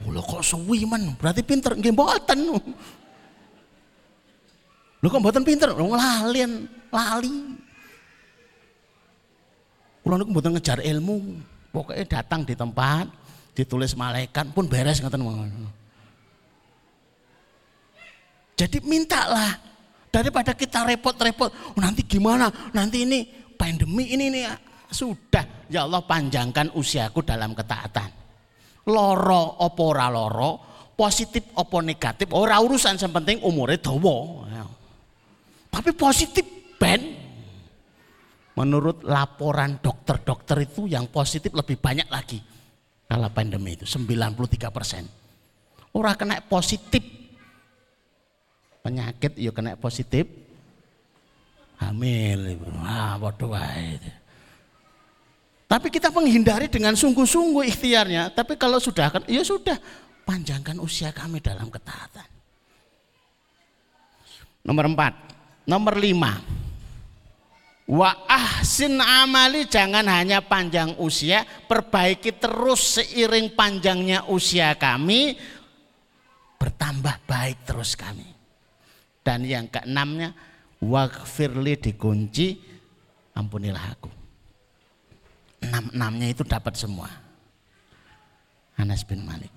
Uh, 0.00 0.16
kok 0.24 0.40
suwi 0.40 0.88
man, 0.88 1.12
berarti 1.20 1.44
pinter 1.44 1.76
nggih 1.76 1.92
mboten. 1.92 2.40
Lho 5.00 5.08
kok 5.08 5.20
mboten 5.20 5.44
pinter? 5.44 5.72
Lho 5.72 5.96
lalian, 5.96 6.68
lali. 6.92 7.56
Kula 10.04 10.20
niku 10.20 10.30
mboten 10.32 10.52
ngejar 10.56 10.80
ilmu. 10.84 11.40
Pokoknya 11.70 12.20
datang 12.20 12.44
di 12.44 12.52
tempat, 12.52 13.06
ditulis 13.54 13.94
malaikat 13.94 14.50
pun 14.52 14.66
beres 14.66 14.98
ngoten 15.00 15.22
Jadi 18.58 18.76
mintalah 18.84 19.56
daripada 20.12 20.52
kita 20.52 20.84
repot-repot. 20.84 21.48
Oh, 21.72 21.80
nanti 21.80 22.04
gimana? 22.04 22.52
Nanti 22.76 23.08
ini 23.08 23.24
pandemi 23.56 24.12
ini 24.12 24.28
nih 24.28 24.44
sudah 24.90 25.70
ya 25.70 25.86
Allah 25.86 26.02
panjangkan 26.04 26.74
usiaku 26.76 27.22
dalam 27.24 27.54
ketaatan. 27.56 28.10
Loro 28.90 29.64
opo 29.64 29.94
ora 29.94 30.10
loro, 30.10 30.60
positif 30.92 31.54
opo 31.56 31.78
negatif, 31.80 32.34
ora 32.34 32.58
urusan 32.58 32.98
yang 32.98 33.12
penting 33.14 33.38
umurnya 33.40 33.78
dawa. 33.80 34.18
Tapi 35.70 35.90
positif 35.94 36.44
ben. 36.76 37.18
Menurut 38.58 39.06
laporan 39.06 39.80
dokter-dokter 39.80 40.68
itu 40.68 40.84
yang 40.84 41.08
positif 41.08 41.54
lebih 41.54 41.80
banyak 41.80 42.10
lagi 42.12 42.42
kalau 43.08 43.30
pandemi 43.32 43.78
itu 43.78 43.88
93 43.88 44.68
persen. 44.68 45.06
Orang 45.96 46.18
kena 46.18 46.44
positif. 46.44 47.00
Penyakit 48.84 49.38
yuk 49.40 49.54
ya 49.54 49.56
kena 49.56 49.72
positif. 49.80 50.28
Hamil 51.80 52.60
ah 52.84 53.16
bodoh 53.16 53.56
tapi 55.70 55.86
kita 55.86 56.10
menghindari 56.10 56.66
dengan 56.66 56.98
sungguh-sungguh 56.98 57.62
ikhtiarnya. 57.70 58.34
Tapi 58.34 58.58
kalau 58.58 58.82
sudah 58.82 59.06
kan 59.06 59.22
ya 59.30 59.46
sudah. 59.46 59.78
Panjangkan 60.26 60.82
usia 60.82 61.14
kami 61.14 61.38
dalam 61.38 61.70
ketaatan. 61.70 62.26
Nomor 64.66 64.90
empat 64.90 65.29
nomor 65.66 65.98
lima 65.98 66.40
wa 67.90 68.10
ahsin 68.30 69.02
amali 69.02 69.66
jangan 69.66 70.06
hanya 70.06 70.38
panjang 70.40 70.94
usia 71.02 71.42
perbaiki 71.66 72.36
terus 72.38 73.00
seiring 73.00 73.52
panjangnya 73.52 74.30
usia 74.30 74.72
kami 74.78 75.34
bertambah 76.60 77.26
baik 77.26 77.66
terus 77.66 77.98
kami 77.98 78.26
dan 79.26 79.44
yang 79.44 79.66
keenamnya 79.68 80.32
wakfirli 80.80 81.76
dikunci 81.76 82.56
ampunilah 83.36 83.84
aku. 83.94 84.10
Enam-enamnya 85.60 86.32
itu 86.32 86.42
dapat 86.42 86.72
semua. 86.74 87.12
Anas 88.80 89.04
bin 89.04 89.20
Malik. 89.28 89.52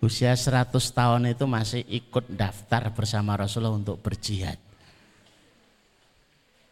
Usia 0.00 0.32
100 0.32 0.72
tahun 0.72 1.28
itu 1.28 1.44
masih 1.44 1.84
ikut 1.84 2.32
daftar 2.32 2.88
bersama 2.88 3.36
Rasulullah 3.36 3.76
untuk 3.76 4.00
berjihad. 4.00 4.56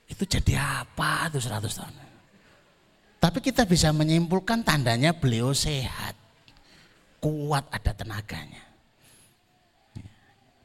Itu 0.08 0.24
jadi 0.24 0.56
apa 0.56 1.28
itu 1.28 1.36
100 1.36 1.68
tahun? 1.68 1.94
Tapi 3.18 3.38
kita 3.44 3.68
bisa 3.68 3.92
menyimpulkan 3.92 4.64
tandanya 4.64 5.12
beliau 5.12 5.52
sehat. 5.52 6.16
Kuat 7.20 7.68
ada 7.68 7.92
tenaganya. 7.92 8.64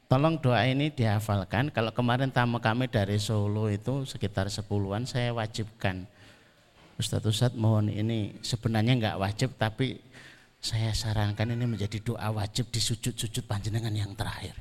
Tolong 0.07 0.37
doa 0.37 0.61
ini 0.69 0.93
dihafalkan. 0.93 1.73
Kalau 1.73 1.89
kemarin 1.89 2.29
tamu 2.29 2.61
kami 2.61 2.85
dari 2.85 3.17
Solo 3.17 3.67
itu 3.73 4.05
sekitar 4.05 4.45
sepuluhan 4.47 5.09
saya 5.09 5.33
wajibkan. 5.33 6.05
Ustadz 7.01 7.25
Ustadz 7.25 7.57
mohon 7.57 7.89
ini 7.89 8.37
sebenarnya 8.45 8.93
nggak 8.93 9.17
wajib 9.17 9.57
tapi 9.57 9.97
saya 10.63 10.95
sarankan 10.95 11.51
ini 11.51 11.67
menjadi 11.67 11.99
doa 11.99 12.31
wajib 12.31 12.71
di 12.71 12.79
sujud-sujud 12.79 13.43
panjenengan 13.43 13.91
yang 13.91 14.15
terakhir. 14.15 14.55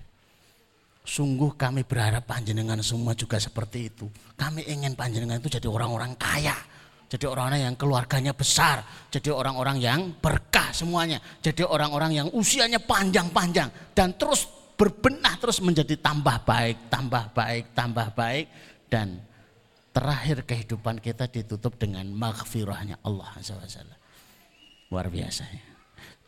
Sungguh 1.07 1.55
kami 1.55 1.87
berharap 1.87 2.27
panjenengan 2.27 2.83
semua 2.83 3.15
juga 3.15 3.39
seperti 3.39 3.87
itu. 3.87 4.11
Kami 4.35 4.67
ingin 4.67 4.99
panjenengan 4.99 5.39
itu 5.39 5.47
jadi 5.47 5.71
orang-orang 5.71 6.19
kaya. 6.19 6.59
Jadi 7.07 7.23
orang-orang 7.23 7.71
yang 7.71 7.77
keluarganya 7.79 8.35
besar. 8.35 8.83
Jadi 9.15 9.31
orang-orang 9.31 9.79
yang 9.79 10.11
berkah 10.19 10.75
semuanya. 10.75 11.23
Jadi 11.39 11.63
orang-orang 11.63 12.19
yang 12.19 12.29
usianya 12.35 12.83
panjang-panjang. 12.83 13.95
Dan 13.95 14.19
terus 14.19 14.51
berbenah 14.75 15.39
terus 15.39 15.63
menjadi 15.63 15.95
tambah 16.03 16.43
baik, 16.43 16.91
tambah 16.91 17.31
baik, 17.31 17.65
tambah 17.79 18.07
baik 18.19 18.47
dan 18.91 19.23
terakhir 19.95 20.43
kehidupan 20.43 20.99
kita 20.99 21.31
ditutup 21.31 21.79
dengan 21.79 22.11
maghfirahnya 22.11 22.99
Allah 23.07 23.31
SWT. 23.39 23.79
Luar 24.91 25.07
biasa 25.07 25.47
ya. 25.47 25.72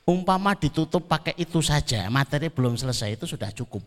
Umpama 0.05 0.53
ditutup 0.53 1.09
pakai 1.09 1.33
itu 1.41 1.65
saja, 1.65 2.13
materi 2.13 2.53
belum 2.53 2.77
selesai 2.77 3.17
itu 3.17 3.25
sudah 3.25 3.49
cukup. 3.57 3.81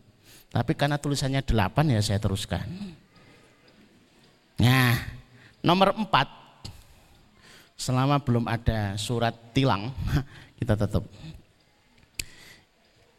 Tapi 0.49 0.73
karena 0.73 0.97
tulisannya 0.97 1.45
delapan 1.45 1.93
ya 1.93 2.01
saya 2.01 2.17
teruskan. 2.17 2.65
Nah, 4.57 4.97
nomor 5.61 5.93
empat, 5.93 6.25
selama 7.77 8.17
belum 8.17 8.49
ada 8.49 8.97
surat 8.97 9.37
tilang, 9.53 9.93
kita 10.57 10.73
tetap 10.73 11.05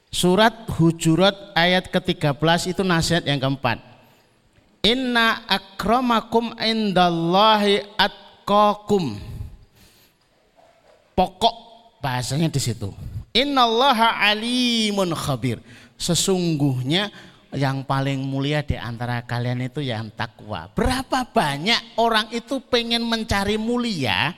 Surat 0.09 0.65
Hujurat 0.73 1.53
ayat 1.53 1.93
ke-13 1.93 2.73
itu 2.73 2.81
nasihat 2.81 3.29
yang 3.29 3.37
keempat. 3.37 3.77
Inna 4.81 5.45
akramakum 5.45 6.57
indallahi 6.57 7.85
atqakum. 8.01 9.21
Pokok 11.13 11.68
bahasanya 12.03 12.49
di 12.51 12.61
situ. 12.61 12.91
Innallaha 13.35 14.19
alimun 14.31 15.15
khabir. 15.15 15.63
Sesungguhnya 15.99 17.11
yang 17.55 17.83
paling 17.83 18.23
mulia 18.23 18.63
di 18.63 18.79
antara 18.79 19.25
kalian 19.27 19.67
itu 19.67 19.83
yang 19.83 20.13
takwa. 20.15 20.71
Berapa 20.71 21.27
banyak 21.29 21.99
orang 21.99 22.31
itu 22.31 22.63
pengen 22.71 23.03
mencari 23.07 23.59
mulia, 23.59 24.37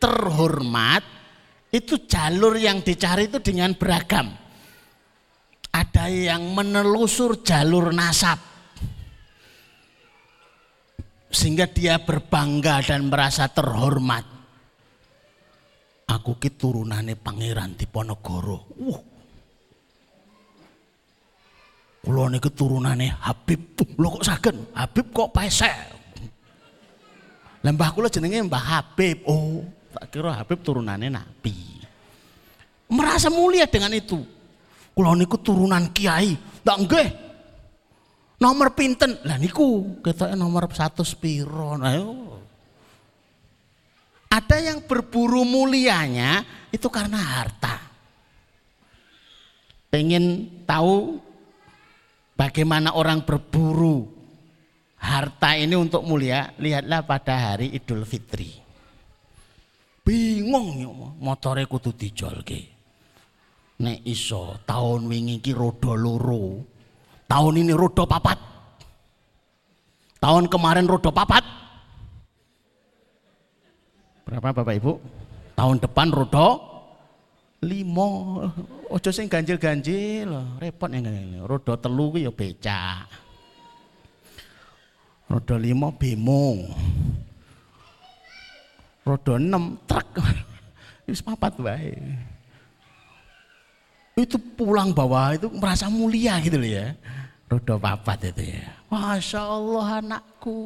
terhormat, 0.00 1.04
itu 1.72 2.00
jalur 2.08 2.56
yang 2.56 2.80
dicari 2.80 3.28
itu 3.28 3.38
dengan 3.42 3.76
beragam 3.76 4.46
ada 5.76 6.08
yang 6.08 6.56
menelusur 6.56 7.44
jalur 7.44 7.92
nasab 7.92 8.40
sehingga 11.28 11.68
dia 11.68 12.00
berbangga 12.00 12.80
dan 12.80 13.12
merasa 13.12 13.44
terhormat 13.52 14.24
aku 16.06 16.38
ki 16.38 16.54
turunane 16.54 17.18
pangeran 17.18 17.74
Diponegoro. 17.74 18.58
Uh 18.78 19.00
kula 22.06 22.30
niki 22.30 22.50
turunane 22.54 23.10
Habib. 23.18 23.74
Lho 23.98 24.08
kok 24.14 24.24
saged 24.24 24.56
Habib 24.78 25.06
kok 25.10 25.34
pesek? 25.34 25.74
Lembah 27.66 27.90
kula 27.90 28.06
jenenge 28.06 28.46
Mbah 28.46 28.64
Habib. 28.78 29.26
Oh 29.26 29.66
tak 29.90 30.14
kira 30.14 30.38
Habib 30.38 30.62
turunane 30.62 31.10
Nabi. 31.10 31.82
Merasa 32.86 33.26
mulia 33.26 33.66
dengan 33.66 33.90
itu. 33.90 34.22
Kula 34.94 35.18
niku 35.18 35.42
turunan 35.42 35.90
kiai. 35.90 36.38
Ndak 36.62 36.78
nggih. 36.86 37.08
Nomor 38.36 38.76
pinten? 38.76 39.18
Lah 39.26 39.40
niku 39.40 39.98
ketoke 40.04 40.38
nomor 40.38 40.70
satu 40.70 41.02
spiro. 41.02 41.74
Nah, 41.74 41.96
ada 44.36 44.60
yang 44.60 44.84
berburu 44.84 45.48
mulianya 45.48 46.44
itu 46.68 46.92
karena 46.92 47.16
harta. 47.16 47.80
Pengen 49.88 50.52
tahu 50.68 51.16
bagaimana 52.36 52.92
orang 52.92 53.24
berburu 53.24 54.04
harta 55.00 55.56
ini 55.56 55.72
untuk 55.72 56.04
mulia, 56.04 56.52
lihatlah 56.60 57.08
pada 57.08 57.34
hari 57.52 57.72
Idul 57.72 58.04
Fitri. 58.04 58.52
Bingung 60.04 60.84
motore 61.16 61.64
kudu 61.64 61.96
dijolke. 61.96 62.76
Nek 63.76 64.04
iso 64.04 64.60
tahun 64.68 65.08
wingi 65.08 65.40
ki 65.40 65.52
roda 65.56 65.96
loro. 65.96 66.60
Tahun 67.26 67.54
ini 67.56 67.72
roda 67.72 68.04
papat. 68.04 68.38
Tahun 70.20 70.44
kemarin 70.46 70.86
roda 70.86 71.10
papat 71.10 71.65
berapa 74.26 74.50
bapak 74.50 74.74
ibu 74.82 74.98
tahun 75.54 75.78
depan 75.78 76.10
roda 76.10 76.58
limo 77.62 78.42
ojo 78.90 79.10
sing 79.14 79.30
ganjil-ganjil 79.30 80.28
repot 80.58 80.90
ya 80.90 81.46
roda 81.46 81.78
telu 81.78 82.18
ya 82.18 82.34
becak 82.34 83.06
roda 85.30 85.56
limo 85.56 85.94
bemo 85.94 86.66
roda 89.06 89.38
enam 89.38 89.78
truk 89.86 90.10
Wis 91.06 91.22
papat 91.22 91.54
wae. 91.62 91.94
Itu 94.18 94.42
pulang 94.58 94.90
bawah 94.90 95.38
itu 95.38 95.46
merasa 95.54 95.86
mulia 95.86 96.42
gitu 96.42 96.58
loh 96.58 96.66
ya. 96.66 96.98
Roda 97.46 97.78
papat 97.78 98.34
itu 98.34 98.58
ya. 98.58 98.66
Masya 98.90 99.40
Allah 99.46 100.02
anakku. 100.02 100.58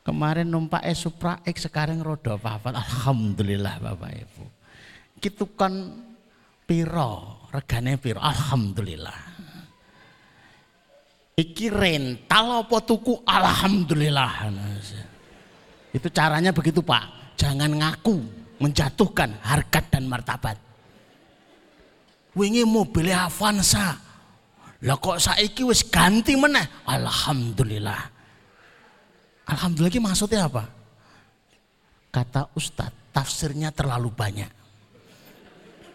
Kemarin 0.00 0.48
numpak 0.48 0.80
e 0.88 0.96
Supra 0.96 1.44
X 1.44 1.68
sekarang 1.68 2.00
roda 2.00 2.40
papat. 2.40 2.72
Alhamdulillah 2.72 3.76
Bapak 3.84 4.10
Ibu. 4.16 4.44
Gitu 5.20 5.44
kan 5.52 5.72
piro, 6.64 7.44
regane 7.52 8.00
piro. 8.00 8.16
Alhamdulillah. 8.24 9.20
Iki 11.36 11.66
rental 11.68 12.64
apa 12.64 12.76
tuku? 12.80 13.20
Alhamdulillah. 13.28 14.48
Itu 15.92 16.08
caranya 16.12 16.52
begitu 16.52 16.80
Pak. 16.80 17.36
Jangan 17.36 17.72
ngaku 17.72 18.16
menjatuhkan 18.60 19.36
harkat 19.44 19.84
dan 19.88 20.04
martabat. 20.08 20.56
Wingi 22.36 22.64
mobil 22.64 23.12
Avanza. 23.12 23.96
Lah 24.80 24.96
kok 24.96 25.20
saiki 25.20 25.64
wis 25.64 25.84
ganti 25.84 26.36
meneh? 26.40 26.64
Alhamdulillah. 26.88 28.19
Alhamdulillah 29.50 29.90
ini 29.90 30.02
maksudnya 30.02 30.46
apa? 30.46 30.70
Kata 32.14 32.50
Ustadz, 32.54 33.10
tafsirnya 33.10 33.74
terlalu 33.74 34.14
banyak. 34.14 34.50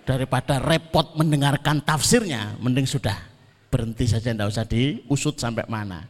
Daripada 0.05 0.61
repot 0.61 1.15
mendengarkan 1.17 1.81
tafsirnya, 1.81 2.59
mending 2.61 2.85
sudah 2.85 3.15
berhenti 3.71 4.05
saja, 4.05 4.35
tidak 4.35 4.51
usah 4.51 4.67
diusut 4.67 5.39
sampai 5.39 5.65
mana. 5.65 6.05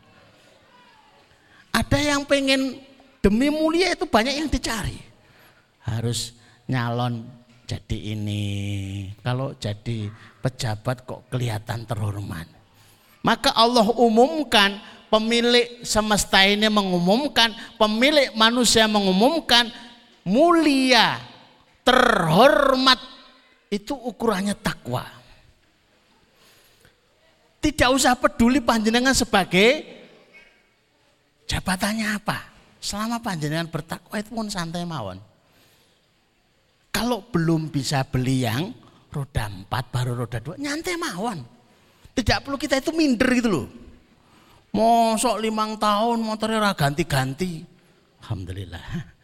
Ada 1.72 2.00
yang 2.02 2.28
pengen 2.28 2.82
demi 3.24 3.48
mulia 3.54 3.94
itu 3.94 4.06
banyak 4.06 4.36
yang 4.36 4.50
dicari. 4.52 5.00
Harus 5.86 6.36
nyalon 6.66 7.26
jadi 7.66 8.18
ini. 8.18 8.44
Kalau 9.22 9.58
jadi 9.58 10.10
pejabat 10.42 11.06
kok 11.06 11.26
kelihatan 11.34 11.86
terhormat. 11.90 12.48
Maka 13.26 13.50
Allah 13.58 13.90
umumkan, 13.98 14.78
pemilik 15.16 15.80
semesta 15.88 16.44
ini 16.44 16.68
mengumumkan, 16.68 17.56
pemilik 17.80 18.36
manusia 18.36 18.84
mengumumkan, 18.84 19.72
mulia, 20.28 21.24
terhormat, 21.88 23.00
itu 23.72 23.96
ukurannya 23.96 24.52
takwa. 24.60 25.08
Tidak 27.64 27.90
usah 27.96 28.14
peduli 28.20 28.60
panjenengan 28.60 29.16
sebagai 29.16 29.88
jabatannya 31.48 32.20
apa. 32.20 32.52
Selama 32.84 33.18
panjenengan 33.18 33.72
bertakwa 33.72 34.20
itu 34.20 34.30
pun 34.30 34.52
santai 34.52 34.86
mawon. 34.86 35.18
Kalau 36.94 37.26
belum 37.32 37.74
bisa 37.74 38.06
beli 38.06 38.46
yang 38.46 38.70
roda 39.10 39.50
empat 39.50 39.90
baru 39.90 40.28
roda 40.28 40.38
dua, 40.44 40.60
nyantai 40.60 41.00
mawon. 41.00 41.42
Tidak 42.14 42.46
perlu 42.46 42.60
kita 42.60 42.78
itu 42.84 42.94
minder 42.94 43.30
gitu 43.34 43.50
loh. 43.50 43.85
Mosok 44.76 45.40
limang 45.40 45.80
tahun 45.80 46.20
motornya 46.20 46.76
ganti-ganti. 46.76 47.64
Alhamdulillah. 48.20 49.16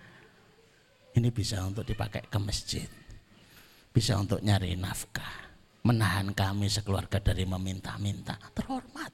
Ini 1.11 1.27
bisa 1.35 1.59
untuk 1.67 1.83
dipakai 1.83 2.23
ke 2.31 2.39
masjid. 2.39 2.87
Bisa 3.91 4.15
untuk 4.15 4.39
nyari 4.39 4.79
nafkah 4.79 5.51
menahan 5.83 6.31
kami 6.31 6.71
sekeluarga 6.71 7.19
dari 7.19 7.43
meminta-minta. 7.43 8.39
Terhormat. 8.55 9.11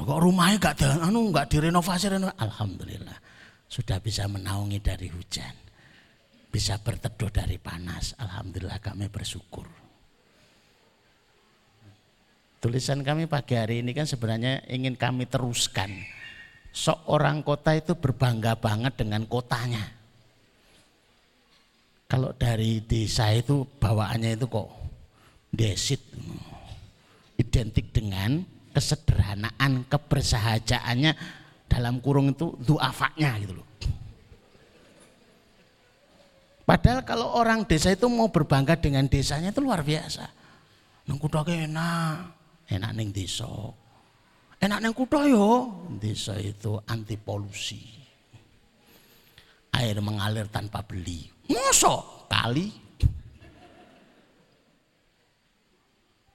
Kok 0.00 0.16
rumahnya 0.16 0.56
gak 0.56 0.80
anu 1.04 1.28
gak 1.28 1.52
direnovasi, 1.52 2.08
renovasi. 2.08 2.40
Alhamdulillah 2.40 3.18
sudah 3.68 4.00
bisa 4.00 4.24
menaungi 4.24 4.80
dari 4.80 5.12
hujan, 5.12 5.52
bisa 6.48 6.80
berteduh 6.80 7.28
dari 7.28 7.60
panas. 7.60 8.16
Alhamdulillah 8.16 8.80
kami 8.80 9.12
bersyukur. 9.12 9.79
Tulisan 12.60 13.00
kami 13.00 13.24
pagi 13.24 13.56
hari 13.56 13.80
ini 13.80 13.96
kan 13.96 14.04
sebenarnya 14.04 14.60
ingin 14.68 14.92
kami 14.92 15.24
teruskan. 15.24 15.96
Seorang 16.76 17.40
kota 17.40 17.72
itu 17.72 17.96
berbangga 17.96 18.52
banget 18.52 19.00
dengan 19.00 19.24
kotanya. 19.24 19.80
Kalau 22.04 22.36
dari 22.36 22.84
desa 22.84 23.32
itu 23.32 23.64
bawaannya 23.64 24.36
itu 24.36 24.44
kok 24.44 24.68
desit. 25.48 26.04
Identik 27.40 27.96
dengan 27.96 28.44
kesederhanaan, 28.76 29.88
kebersahajaannya 29.88 31.16
dalam 31.64 31.96
kurung 32.04 32.36
itu 32.36 32.52
duafaknya 32.60 33.40
gitu 33.40 33.56
loh. 33.56 33.68
Padahal 36.68 37.00
kalau 37.08 37.32
orang 37.40 37.64
desa 37.64 37.88
itu 37.88 38.04
mau 38.12 38.28
berbangga 38.28 38.76
dengan 38.76 39.08
desanya 39.08 39.48
itu 39.48 39.64
luar 39.64 39.80
biasa. 39.80 40.28
Nang 41.08 41.18
enak, 41.18 42.39
enak 42.70 42.92
ning 42.94 43.10
desa. 43.10 43.50
Enak 44.60 44.78
ning 44.80 44.94
kutha 44.94 45.26
yo, 45.26 45.66
desa 45.98 46.38
itu 46.38 46.78
anti 46.86 47.18
polusi. 47.18 47.82
Air 49.74 49.98
mengalir 50.02 50.46
tanpa 50.50 50.82
beli. 50.86 51.26
Mosok 51.50 52.30
kali. 52.30 52.68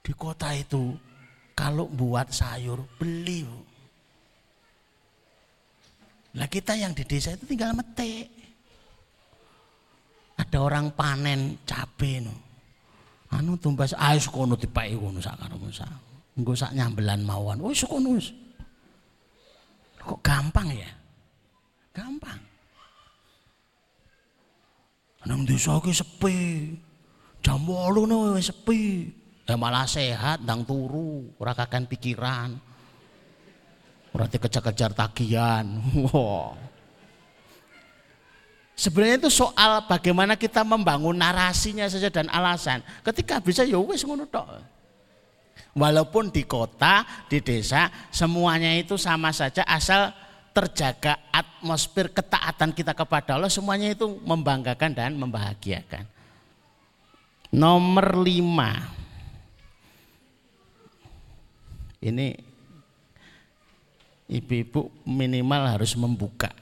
Di 0.06 0.12
kota 0.14 0.54
itu 0.54 0.94
kalau 1.56 1.88
buat 1.90 2.30
sayur 2.30 2.84
beli. 3.00 3.42
Nah 6.36 6.46
kita 6.52 6.76
yang 6.76 6.92
di 6.92 7.02
desa 7.08 7.32
itu 7.32 7.48
tinggal 7.48 7.72
metik. 7.72 8.28
Ada 10.36 10.58
orang 10.60 10.92
panen 10.92 11.64
cabai 11.64 12.20
no. 12.20 12.34
Anu 13.32 13.56
tumbas 13.56 13.96
ayo 13.96 14.20
kono 14.28 14.54
dipai 14.54 14.94
kono 14.94 15.18
sak 15.18 15.40
sak. 15.72 16.05
Engko 16.36 16.52
sak 16.52 16.76
nyambelan 16.76 17.24
mawon. 17.24 17.64
Oh 17.64 17.72
kono 17.72 18.20
Kok 20.06 20.22
gampang 20.22 20.70
ya? 20.70 20.90
Gampang. 21.96 22.38
Nang 25.26 25.42
desa 25.42 25.82
ki 25.82 25.90
sepi. 25.90 26.38
Jam 27.42 27.66
8 27.66 28.38
wis 28.38 28.54
sepi. 28.54 29.10
Ya 29.46 29.54
malah 29.54 29.86
sehat 29.86 30.42
ndang 30.42 30.66
turu, 30.66 31.30
ora 31.38 31.54
kakan 31.54 31.86
pikiran. 31.86 32.58
Ora 34.10 34.26
dikejar-kejar 34.26 34.94
tagihan. 34.94 35.66
Sebenarnya 38.76 39.24
itu 39.24 39.30
soal 39.32 39.88
bagaimana 39.88 40.36
kita 40.36 40.60
membangun 40.60 41.16
narasinya 41.16 41.88
saja 41.88 42.12
dan 42.12 42.28
alasan. 42.28 42.84
Ketika 43.00 43.40
bisa 43.40 43.64
ya 43.64 43.80
wis 43.80 44.04
ngono 44.04 44.28
tok. 44.28 44.75
Walaupun 45.76 46.32
di 46.32 46.48
kota, 46.48 47.04
di 47.28 47.44
desa, 47.44 47.92
semuanya 48.08 48.72
itu 48.72 48.96
sama 48.96 49.28
saja 49.28 49.60
asal 49.68 50.08
terjaga 50.56 51.20
atmosfer 51.28 52.08
ketaatan 52.08 52.72
kita 52.72 52.96
kepada 52.96 53.36
Allah 53.36 53.52
semuanya 53.52 53.92
itu 53.92 54.08
membanggakan 54.24 54.96
dan 54.96 55.12
membahagiakan. 55.20 56.08
Nomor 57.52 58.24
lima. 58.24 58.88
Ini 62.00 62.40
ibu-ibu 64.32 64.88
minimal 65.04 65.76
harus 65.76 65.92
membuka. 65.92 66.56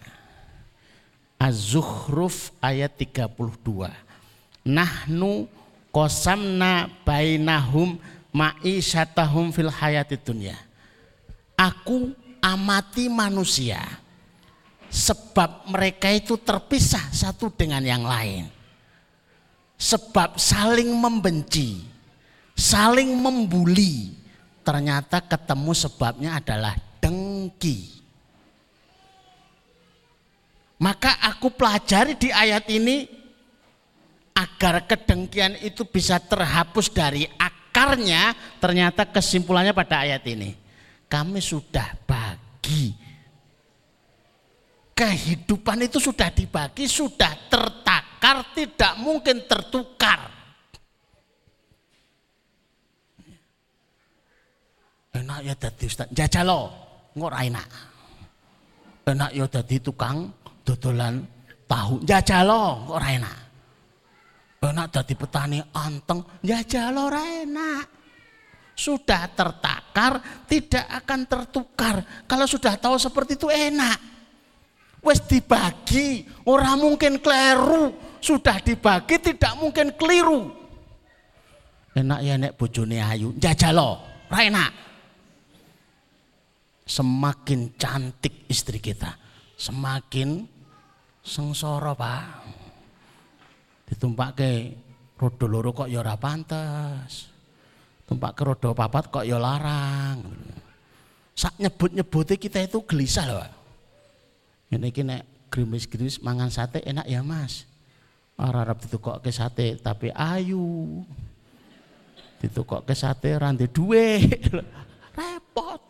Az-Zukhruf 1.39 2.51
ayat 2.59 2.99
32. 2.99 3.95
Nahnu 4.67 5.47
kosamna 5.95 6.91
bainahum 7.07 7.95
ma'isyatahum 8.35 9.55
fil 9.55 9.71
hayati 9.71 10.19
dunya. 10.19 10.59
Aku 11.55 12.11
amati 12.43 13.07
manusia 13.07 13.79
sebab 14.91 15.71
mereka 15.71 16.11
itu 16.11 16.35
terpisah 16.35 17.15
satu 17.15 17.49
dengan 17.55 17.81
yang 17.87 18.03
lain. 18.03 18.51
Sebab 19.79 20.37
saling 20.39 20.91
membenci, 20.91 21.87
saling 22.59 23.15
membuli. 23.15 24.21
Ternyata 24.65 25.21
ketemu 25.21 25.77
sebabnya 25.77 26.41
adalah 26.41 26.73
dengki. 26.97 28.01
Maka 30.81 31.21
aku 31.21 31.53
pelajari 31.53 32.17
di 32.17 32.33
ayat 32.33 32.65
ini 32.73 33.05
agar 34.33 34.89
kedengkian 34.89 35.61
itu 35.61 35.85
bisa 35.85 36.17
terhapus 36.17 36.89
dari 36.89 37.29
akarnya, 37.85 38.33
ternyata 38.57 39.05
kesimpulannya 39.05 39.77
pada 39.77 40.09
ayat 40.09 40.25
ini. 40.25 40.57
Kami 41.05 41.45
sudah 41.45 42.05
dibagi. 42.05 42.97
Kehidupan 44.95 45.85
itu 45.85 45.99
sudah 46.01 46.31
dibagi, 46.33 46.89
sudah 46.89 47.51
tertakar, 47.51 48.55
tidak 48.57 48.95
mungkin 49.03 49.45
tertukar. 49.45 50.33
Enak 55.15 55.39
ya 55.47 55.55
tadi 55.55 55.85
Ustaz, 55.87 56.09
jajalo, 56.11 56.73
ngora 57.15 57.43
enak. 57.43 57.69
Enak 59.05 59.31
ya 59.37 59.45
dadi 59.51 59.77
tukang 59.83 60.33
dodolan 60.65 61.21
tahu. 61.69 62.01
Jajalo 62.07 62.89
kok 62.89 62.95
ora 62.97 63.09
enak. 63.13 63.39
Enak 64.65 64.89
dadi 64.91 65.13
petani 65.13 65.61
anteng, 65.61 66.25
jajalo 66.41 67.13
ora 67.13 67.23
enak. 67.45 67.87
Sudah 68.75 69.31
tertakar, 69.31 70.19
tidak 70.51 70.83
akan 71.05 71.21
tertukar. 71.29 72.27
Kalau 72.27 72.47
sudah 72.49 72.75
tahu 72.75 72.97
seperti 72.99 73.39
itu 73.39 73.47
enak. 73.53 73.99
Wes 75.05 75.21
dibagi, 75.29 76.25
orang 76.49 76.81
mungkin 76.81 77.21
keliru. 77.21 77.93
Sudah 78.19 78.57
dibagi 78.59 79.21
tidak 79.21 79.53
mungkin 79.61 79.93
keliru. 79.95 80.49
Enak 81.95 82.21
ya 82.25 82.35
nek 82.41 82.57
bojone 82.59 82.99
ayu, 82.99 83.37
jajalo, 83.39 84.03
ora 84.33 84.43
enak 84.43 84.71
semakin 86.85 87.75
cantik 87.81 88.45
istri 88.49 88.79
kita, 88.79 89.17
semakin 89.57 90.45
sengsara, 91.25 91.97
Pak. 91.97 92.25
Ditumpak 93.85 94.41
ke 94.41 94.51
rodo 95.21 95.47
loro 95.47 95.71
kok 95.77 95.89
ya 95.89 96.01
ora 96.01 96.17
pantes. 96.17 97.29
Tumpak 98.05 98.33
ke 98.37 98.43
rodo 98.45 98.77
papat 98.77 99.09
kok 99.09 99.25
ya 99.25 99.41
larang. 99.41 100.21
Sak 101.35 101.59
nyebut-nyebutnya 101.59 102.37
kita 102.39 102.63
itu 102.63 102.79
gelisah 102.87 103.27
loh. 103.27 103.51
Ini 104.71 104.89
kini 104.91 105.19
grimis-grimis 105.51 106.23
mangan 106.23 106.51
sate 106.51 106.83
enak 106.83 107.07
ya 107.07 107.23
mas. 107.23 107.67
Ora 108.35 108.67
arep 108.67 108.83
ditukok 108.87 109.23
ke 109.23 109.31
sate 109.31 109.79
tapi 109.79 110.11
ayu. 110.11 111.03
Ditukok 112.43 112.83
ke 112.83 112.95
sate 112.95 113.35
rantai 113.39 113.71
duwe. 113.71 114.19
Repot. 115.19 115.83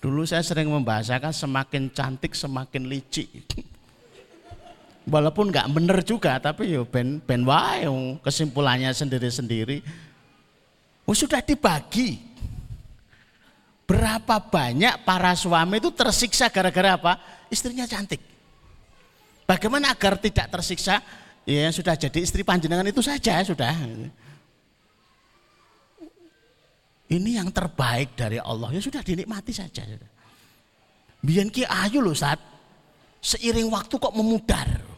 Dulu 0.00 0.24
saya 0.24 0.44
sering 0.44 0.68
membahasakan 0.68 1.32
semakin 1.32 1.92
cantik 1.92 2.32
semakin 2.32 2.88
licik. 2.88 3.28
Walaupun 5.10 5.50
nggak 5.50 5.68
bener 5.74 5.98
juga, 6.06 6.38
tapi 6.38 6.70
yo 6.70 6.86
ben 6.86 7.18
ben 7.18 7.42
wae 7.42 7.90
kesimpulannya 8.22 8.94
sendiri-sendiri. 8.94 9.82
Oh, 11.02 11.16
sudah 11.18 11.42
dibagi. 11.42 12.22
Berapa 13.90 14.38
banyak 14.38 15.02
para 15.02 15.34
suami 15.34 15.82
itu 15.82 15.90
tersiksa 15.90 16.46
gara-gara 16.46 16.94
apa? 16.94 17.18
Istrinya 17.50 17.90
cantik. 17.90 18.22
Bagaimana 19.50 19.90
agar 19.90 20.14
tidak 20.14 20.46
tersiksa? 20.46 21.02
Ya 21.42 21.66
sudah 21.74 21.98
jadi 21.98 22.22
istri 22.22 22.46
panjenengan 22.46 22.86
itu 22.86 23.02
saja 23.02 23.42
sudah. 23.42 23.74
Ini 27.10 27.42
yang 27.42 27.50
terbaik 27.50 28.14
dari 28.14 28.38
Allah. 28.38 28.70
Ya 28.70 28.78
sudah 28.78 29.02
dinikmati 29.02 29.50
saja. 29.50 29.82
Biar 31.18 31.50
ki 31.50 31.66
ayu 31.66 31.98
loh 31.98 32.14
saat 32.14 32.38
seiring 33.18 33.66
waktu 33.74 33.98
kok 33.98 34.14
memudar. 34.14 34.89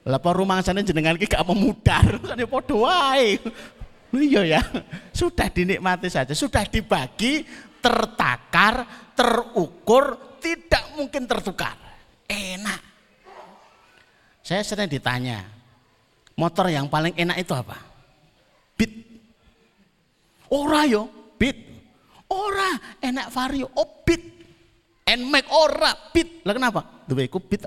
Lapa 0.00 0.30
rumah 0.32 0.64
sana 0.64 0.80
jenengan 0.80 1.16
ki 1.20 1.28
gak 1.28 1.44
memudar, 1.44 2.04
kan 2.24 2.40
ya 2.40 2.48
wae. 2.48 3.36
Iya 4.10 4.42
ya, 4.58 4.60
sudah 5.14 5.46
dinikmati 5.46 6.10
saja, 6.10 6.34
sudah 6.34 6.66
dibagi, 6.66 7.46
tertakar, 7.78 8.82
terukur, 9.14 10.36
tidak 10.42 10.82
mungkin 10.98 11.30
tertukar. 11.30 11.78
Enak. 12.26 12.80
Saya 14.42 14.66
sering 14.66 14.90
ditanya, 14.90 15.46
motor 16.34 16.66
yang 16.66 16.90
paling 16.90 17.14
enak 17.14 17.38
itu 17.38 17.54
apa? 17.54 17.78
Beat 18.74 19.10
Ora 20.50 20.82
yo, 20.90 21.06
bit. 21.38 21.54
Ora 22.26 22.98
enak 22.98 23.30
vario, 23.30 23.70
oh 23.78 24.02
bit. 24.02 24.22
Nmax 25.06 25.46
ora 25.50 25.90
bit. 26.10 26.42
Lah 26.42 26.54
kenapa? 26.54 27.06
Duwe 27.06 27.30
iku 27.30 27.38
bit. 27.38 27.66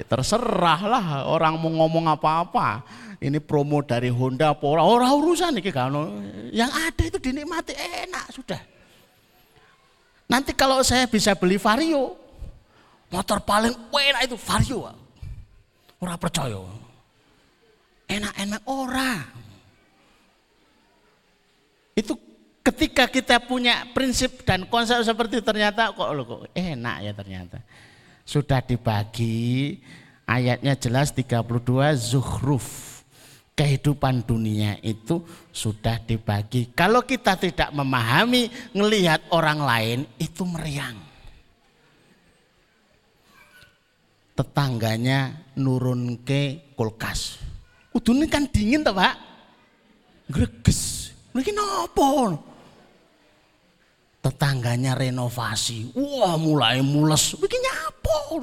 Ya 0.00 0.04
terserah 0.08 0.80
lah 0.80 1.04
orang 1.28 1.60
mau 1.60 1.68
ngomong 1.68 2.08
apa-apa. 2.08 2.80
Ini 3.20 3.36
promo 3.36 3.84
dari 3.84 4.08
Honda 4.08 4.56
apa 4.56 4.64
ora, 4.64 4.80
ora 4.80 5.12
urusan 5.12 5.60
iki 5.60 5.68
kan. 5.68 5.92
Yang 6.48 6.72
ada 6.72 7.02
itu 7.04 7.18
dinikmati 7.20 7.76
enak 7.76 8.32
sudah. 8.32 8.60
Nanti 10.24 10.56
kalau 10.56 10.80
saya 10.80 11.04
bisa 11.04 11.36
beli 11.36 11.60
Vario, 11.60 12.16
motor 13.12 13.44
paling 13.44 13.76
enak 13.76 14.24
itu 14.24 14.40
Vario. 14.40 14.88
Ora 16.00 16.16
percaya. 16.16 16.64
Enak-enak 18.08 18.62
ora. 18.64 19.20
Itu 21.92 22.16
ketika 22.64 23.04
kita 23.04 23.36
punya 23.44 23.84
prinsip 23.92 24.48
dan 24.48 24.64
konsep 24.64 24.96
seperti 25.04 25.44
ternyata 25.44 25.92
kok 25.92 26.08
kok 26.08 26.48
enak 26.56 26.96
ya 27.04 27.12
ternyata. 27.12 27.60
Sudah 28.30 28.62
dibagi 28.62 29.74
ayatnya 30.22 30.78
jelas 30.78 31.10
32 31.10 31.42
zuhruf. 31.98 33.02
Kehidupan 33.58 34.24
dunia 34.24 34.78
itu 34.80 35.20
sudah 35.52 36.00
dibagi. 36.00 36.72
Kalau 36.72 37.04
kita 37.04 37.36
tidak 37.36 37.68
memahami, 37.74 38.48
ngelihat 38.72 39.20
orang 39.34 39.60
lain 39.60 39.98
itu 40.16 40.46
meriang. 40.48 40.96
Tetangganya 44.32 45.34
nurun 45.58 46.24
ke 46.24 46.72
kulkas. 46.72 47.36
Udune 47.92 48.30
kan 48.30 48.48
dingin 48.48 48.80
toh 48.80 48.96
Pak? 48.96 49.18
Greges 50.30 51.12
Mungkin 51.30 51.54
apa? 51.58 52.06
Tetangganya 54.30 54.94
renovasi. 54.94 55.90
Wah 55.90 56.38
mulai 56.38 56.78
mules. 56.78 57.34
Bikin 57.34 57.58
apa? 57.66 58.38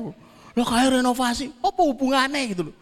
Lah 0.59 0.67
kayak 0.67 0.99
renovasi. 0.99 1.47
Apa 1.63 1.81
hubungannya 1.87 2.51
gitu 2.51 2.67
loh. 2.67 2.75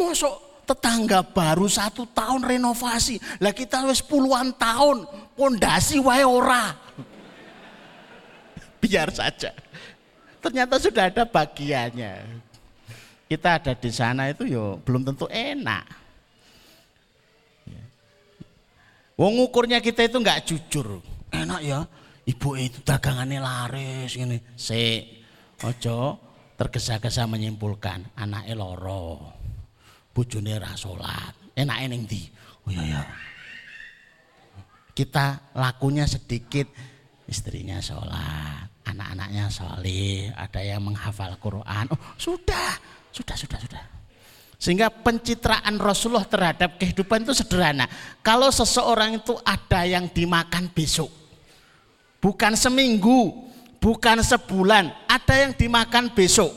Masuk 0.00 0.32
tetangga 0.64 1.20
baru 1.20 1.68
satu 1.68 2.08
tahun 2.08 2.56
renovasi. 2.56 3.20
Lah 3.44 3.52
kita 3.52 3.84
wis 3.84 4.00
puluhan 4.00 4.56
tahun. 4.56 5.04
Pondasi 5.36 6.00
wae 6.00 6.24
ora. 6.24 6.72
Biar 8.80 9.12
saja. 9.12 9.52
Ternyata 10.40 10.80
sudah 10.80 11.12
ada 11.12 11.28
bagiannya. 11.28 12.24
Kita 13.28 13.60
ada 13.60 13.76
di 13.76 13.90
sana 13.92 14.32
itu 14.32 14.48
yo 14.48 14.80
belum 14.86 15.04
tentu 15.04 15.28
enak. 15.28 15.84
Wong 19.16 19.42
ukurnya 19.42 19.84
kita 19.84 20.08
itu 20.08 20.16
nggak 20.16 20.44
jujur. 20.48 21.00
Enak 21.32 21.60
ya, 21.64 21.82
ibu 22.26 22.48
itu 22.58 22.82
dagangannya 22.82 23.38
laris 23.38 24.18
ini. 24.18 24.36
Se, 24.58 25.06
ojo 25.62 26.18
tergesa-gesa 26.58 27.24
menyimpulkan 27.30 28.18
anaknya 28.18 28.54
loro, 28.58 29.32
bujune 30.10 30.58
rasolat. 30.58 31.54
Enak 31.56 31.78
eneng 31.88 32.04
di. 32.04 32.20
Oh 32.66 32.70
iya 32.74 32.84
ya. 32.84 33.02
Kita 34.96 35.52
lakunya 35.56 36.08
sedikit, 36.08 36.68
istrinya 37.28 37.80
sholat, 37.80 38.84
anak-anaknya 38.88 39.52
solih, 39.52 40.32
ada 40.32 40.60
yang 40.64 40.80
menghafal 40.84 41.36
Quran. 41.36 41.84
Oh 41.92 42.00
sudah, 42.16 42.80
sudah, 43.12 43.36
sudah, 43.36 43.60
sudah. 43.60 43.84
Sehingga 44.56 44.88
pencitraan 44.88 45.76
Rasulullah 45.76 46.24
terhadap 46.24 46.80
kehidupan 46.80 47.28
itu 47.28 47.36
sederhana. 47.36 47.84
Kalau 48.24 48.48
seseorang 48.48 49.20
itu 49.20 49.36
ada 49.44 49.84
yang 49.84 50.08
dimakan 50.08 50.72
besok, 50.72 51.12
bukan 52.20 52.52
seminggu, 52.56 53.32
bukan 53.78 54.22
sebulan, 54.22 54.90
ada 55.06 55.34
yang 55.36 55.52
dimakan 55.54 56.12
besok. 56.12 56.52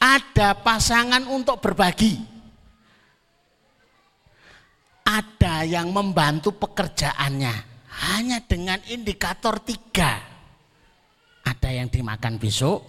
Ada 0.00 0.56
pasangan 0.56 1.28
untuk 1.28 1.60
berbagi. 1.60 2.16
Ada 5.04 5.66
yang 5.66 5.92
membantu 5.92 6.54
pekerjaannya 6.56 7.54
hanya 8.08 8.38
dengan 8.46 8.80
indikator 8.88 9.60
tiga. 9.60 10.22
Ada 11.44 11.68
yang 11.68 11.92
dimakan 11.92 12.40
besok, 12.40 12.80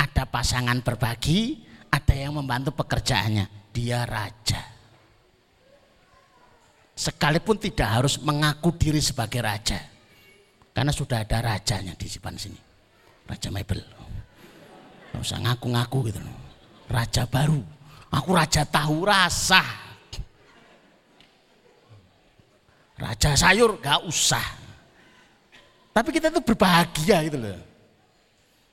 ada 0.00 0.26
pasangan 0.26 0.80
berbagi, 0.82 1.62
ada 1.92 2.14
yang 2.16 2.34
membantu 2.34 2.74
pekerjaannya. 2.82 3.70
Dia 3.70 4.06
raja. 4.06 4.62
Sekalipun 6.94 7.58
tidak 7.58 7.90
harus 7.90 8.18
mengaku 8.22 8.74
diri 8.74 9.02
sebagai 9.02 9.42
raja. 9.42 9.93
Karena 10.74 10.90
sudah 10.90 11.22
ada 11.22 11.38
rajanya 11.38 11.94
di 11.94 12.10
depan 12.10 12.34
sini. 12.34 12.58
Raja 13.30 13.48
Mebel. 13.54 13.78
Tidak 13.78 15.22
usah 15.22 15.38
ngaku-ngaku 15.38 16.10
gitu. 16.10 16.18
Raja 16.90 17.22
baru. 17.30 17.62
Aku 18.10 18.34
raja 18.34 18.66
tahu 18.66 19.06
rasa. 19.06 19.62
Raja 22.98 23.38
sayur 23.38 23.78
gak 23.78 24.02
usah. 24.02 24.42
Tapi 25.94 26.10
kita 26.10 26.34
tuh 26.34 26.42
berbahagia 26.42 27.22
gitu 27.30 27.38
loh. 27.38 27.58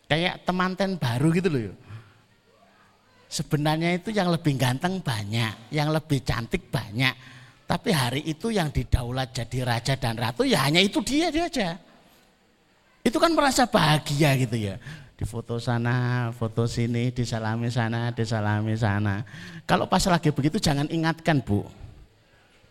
Kayak 0.09 0.41
temanten 0.41 0.97
baru 0.97 1.29
gitu 1.37 1.49
loh. 1.53 1.77
Sebenarnya 3.29 3.95
itu 3.95 4.11
yang 4.11 4.27
lebih 4.27 4.57
ganteng 4.57 4.99
banyak, 4.99 5.71
yang 5.71 5.93
lebih 5.93 6.25
cantik 6.25 6.67
banyak. 6.67 7.13
Tapi 7.63 7.89
hari 7.93 8.21
itu 8.27 8.51
yang 8.51 8.73
didaulat 8.73 9.31
jadi 9.31 9.63
raja 9.63 9.93
dan 9.95 10.19
ratu 10.19 10.43
ya 10.43 10.67
hanya 10.67 10.83
itu 10.83 10.99
dia 10.99 11.31
dia 11.31 11.47
aja. 11.47 11.90
Itu 13.01 13.17
kan 13.17 13.33
merasa 13.33 13.65
bahagia 13.65 14.37
gitu 14.37 14.57
ya. 14.57 14.77
Di 15.17 15.25
foto 15.25 15.61
sana, 15.61 16.29
foto 16.33 16.65
sini, 16.65 17.13
disalami 17.13 17.69
sana, 17.69 18.09
disalami 18.09 18.73
sana. 18.73 19.21
Kalau 19.69 19.85
pas 19.85 20.01
lagi 20.09 20.33
begitu 20.33 20.57
jangan 20.57 20.89
ingatkan 20.89 21.41
bu. 21.41 21.65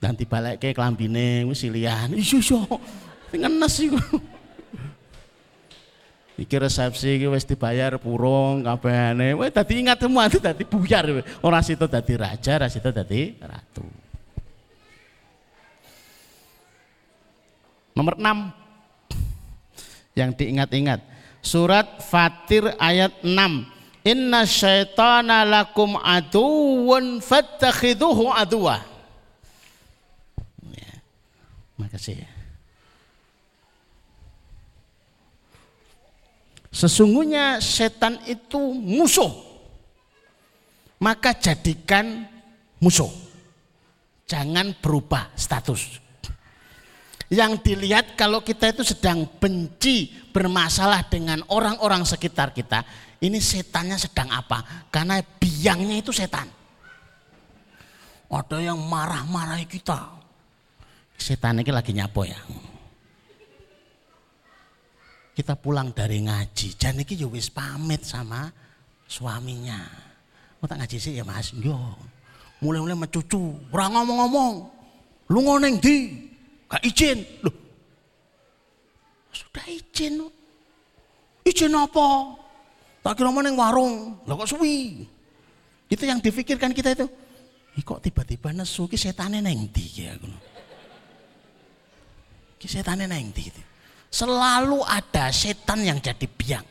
Nanti 0.02 0.24
balik 0.26 0.58
ke 0.58 0.74
kelambine, 0.74 1.44
wisilian, 1.46 2.10
isu 2.16 2.40
isu, 2.40 2.58
ngenes 3.36 3.74
iku. 3.84 4.00
Iki 6.40 6.56
resepsi 6.56 7.20
iki 7.20 7.28
wis 7.28 7.44
dibayar 7.44 8.00
purung 8.00 8.64
kabehane. 8.64 9.36
Wis 9.36 9.52
dadi 9.52 9.84
ingat 9.84 10.00
semua 10.00 10.24
itu 10.32 10.40
dadi 10.40 10.64
buyar. 10.64 11.04
Ora 11.44 11.60
situ 11.60 11.84
dadi 11.84 12.16
raja, 12.16 12.56
ora 12.56 12.68
situ 12.72 12.88
dadi 12.88 13.36
ratu. 13.44 13.84
Nomor 17.92 18.16
6 18.16 18.59
yang 20.20 20.36
diingat-ingat. 20.36 21.00
Surat 21.40 22.04
Fatir 22.04 22.76
ayat 22.76 23.24
6. 23.24 24.04
Inna 24.04 24.44
syaitana 24.44 25.44
lakum 25.44 25.96
aduun 25.96 27.24
fattakhiduhu 27.24 28.32
aduwa. 28.32 28.80
Ya. 30.72 30.94
Makasih 31.80 32.20
ya. 32.24 32.30
Sesungguhnya 36.70 37.58
setan 37.58 38.20
itu 38.24 38.60
musuh. 38.72 39.32
Maka 41.00 41.32
jadikan 41.36 42.28
musuh. 42.78 43.10
Jangan 44.24 44.76
berubah 44.78 45.32
status. 45.34 45.98
Yang 47.30 47.62
dilihat 47.62 48.18
kalau 48.18 48.42
kita 48.42 48.74
itu 48.74 48.82
sedang 48.82 49.22
benci 49.38 50.10
bermasalah 50.34 51.06
dengan 51.06 51.46
orang-orang 51.46 52.02
sekitar 52.02 52.50
kita, 52.50 52.82
ini 53.22 53.38
setannya 53.38 53.94
sedang 53.94 54.34
apa? 54.34 54.90
Karena 54.90 55.22
biangnya 55.22 56.02
itu 56.02 56.10
setan. 56.10 56.50
Ada 58.30 58.58
yang 58.62 58.78
marah-marahi 58.82 59.66
kita. 59.66 60.10
Setan 61.14 61.62
ini 61.62 61.70
lagi 61.70 61.94
nyapo 61.94 62.26
ya 62.26 62.40
kita 65.40 65.56
pulang 65.56 65.96
dari 65.96 66.20
ngaji, 66.20 66.76
jan 66.76 67.00
iki 67.00 67.16
ya 67.16 67.24
wis 67.24 67.48
pamit 67.48 68.04
sama 68.04 68.52
suaminya. 69.08 69.80
Mau 70.60 70.68
tak 70.68 70.84
ngaji 70.84 70.96
sih 71.00 71.16
ya 71.16 71.24
Mas? 71.24 71.56
Yo. 71.56 71.80
Mulai-mulai 72.60 72.92
mencucu, 72.92 73.56
ora 73.72 73.88
ngomong-ngomong. 73.88 74.54
Lu 75.32 75.40
ngoneng 75.40 75.80
di, 75.80 76.28
gak 76.70 76.82
izin. 76.86 77.26
Loh. 77.42 77.54
Sudah 79.34 79.66
izin. 79.66 80.30
Izin 81.42 81.74
apa? 81.74 82.38
Tak 83.00 83.18
kira 83.18 83.32
neng 83.32 83.58
warung. 83.58 84.22
Lah 84.28 84.38
kok 84.38 84.48
suwi? 84.54 85.04
Itu 85.90 86.06
yang 86.06 86.22
difikirkan 86.22 86.70
kita 86.70 86.94
itu. 86.94 87.06
Ih 87.74 87.82
kok 87.82 88.02
tiba-tiba 88.02 88.54
nesu 88.54 88.86
ki 88.86 88.98
setane 88.98 89.42
neng 89.42 89.70
ndi 89.70 89.86
ya 90.06 90.14
ngono. 90.14 90.38
Selalu 94.10 94.78
ada 94.84 95.30
setan 95.30 95.86
yang 95.86 96.02
jadi 96.02 96.26
biang. 96.26 96.66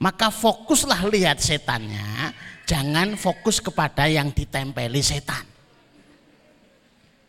Maka 0.00 0.32
fokuslah 0.32 1.12
lihat 1.12 1.44
setannya, 1.44 2.32
jangan 2.64 3.20
fokus 3.20 3.60
kepada 3.60 4.08
yang 4.08 4.32
ditempeli 4.32 5.04
setan. 5.04 5.49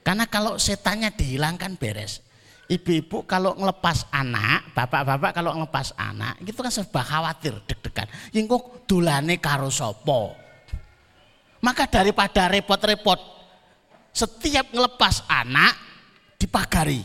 Karena 0.02 0.26
kalau 0.26 0.58
setannya 0.58 1.14
dihilangkan 1.14 1.78
beres. 1.78 2.26
Ibu-ibu 2.72 3.28
kalau 3.28 3.52
ngelepas 3.60 4.08
anak, 4.16 4.72
bapak-bapak 4.72 5.36
kalau 5.36 5.52
ngelepas 5.60 5.92
anak, 6.00 6.40
itu 6.40 6.56
kan 6.56 6.72
serba 6.72 7.04
khawatir, 7.04 7.52
deg-degan. 7.68 8.08
Ingkuk 8.32 8.88
dulane 8.88 9.44
karo 9.44 9.68
sopo. 9.68 10.32
Maka 11.60 11.84
daripada 11.92 12.48
repot-repot, 12.48 13.20
setiap 14.16 14.72
ngelepas 14.72 15.28
anak 15.28 15.76
dipagari 16.40 17.04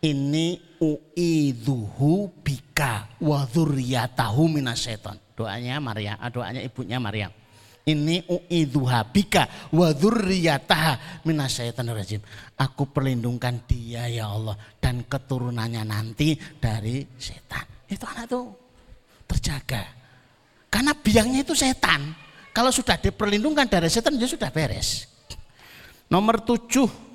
ini 0.00 0.56
uidzuhu 0.80 2.32
bika 2.40 3.20
wa 3.20 3.44
dzurriyyatahu 3.44 4.48
minasyaiton. 4.48 5.16
Doanya 5.36 5.80
Maria, 5.80 6.16
doanya 6.32 6.60
ibunya 6.60 6.96
Maryam. 7.00 7.32
Ini 7.80 8.28
uidzuha 8.28 9.00
bika 9.08 9.72
wa 9.72 9.88
dzurriyyataha 9.90 11.24
minasyaitonir 11.24 11.96
rajim. 11.96 12.20
Aku 12.60 12.92
perlindungkan 12.92 13.64
dia 13.64 14.04
ya 14.06 14.28
Allah 14.28 14.54
dan 14.76 15.08
keturunannya 15.08 15.82
nanti 15.88 16.36
dari 16.60 17.02
setan. 17.16 17.64
Itu 17.88 18.04
anak 18.04 18.28
tuh 18.28 18.46
terjaga. 19.24 19.82
Karena 20.68 20.92
biangnya 20.92 21.40
itu 21.42 21.56
setan. 21.56 22.12
Kalau 22.52 22.68
sudah 22.68 23.00
diperlindungkan 23.00 23.66
dari 23.66 23.88
setan 23.88 24.20
dia 24.20 24.28
sudah 24.28 24.52
beres. 24.52 25.08
Nomor 26.12 26.42
tujuh 26.42 27.10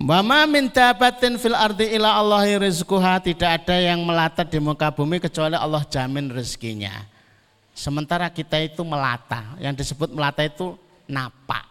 Wama 0.00 0.48
min 0.48 0.72
dabatin 0.72 1.36
fil 1.36 1.52
ardi 1.52 1.92
ila 1.92 2.16
Allahi 2.16 2.56
rizquha 2.56 3.20
tidak 3.20 3.60
ada 3.60 3.76
yang 3.76 4.00
melata 4.00 4.48
di 4.48 4.56
muka 4.56 4.88
bumi 4.88 5.20
kecuali 5.20 5.52
Allah 5.60 5.84
jamin 5.84 6.32
rezekinya. 6.32 7.04
Sementara 7.80 8.28
kita 8.28 8.60
itu 8.60 8.84
melata, 8.84 9.56
yang 9.56 9.72
disebut 9.72 10.12
melata 10.12 10.44
itu 10.44 10.76
napak. 11.08 11.64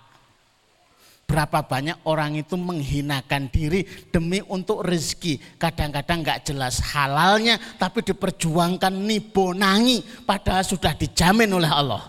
Berapa 1.30 1.62
banyak 1.62 2.02
orang 2.10 2.42
itu 2.42 2.58
menghinakan 2.58 3.46
diri 3.54 3.86
demi 4.10 4.42
untuk 4.50 4.82
rezeki. 4.82 5.62
Kadang-kadang 5.62 6.26
nggak 6.26 6.50
jelas 6.50 6.82
halalnya, 6.82 7.62
tapi 7.78 8.02
diperjuangkan 8.02 8.90
nibonangi, 8.90 10.26
padahal 10.26 10.66
sudah 10.66 10.98
dijamin 10.98 11.54
oleh 11.54 11.70
Allah. 11.70 12.02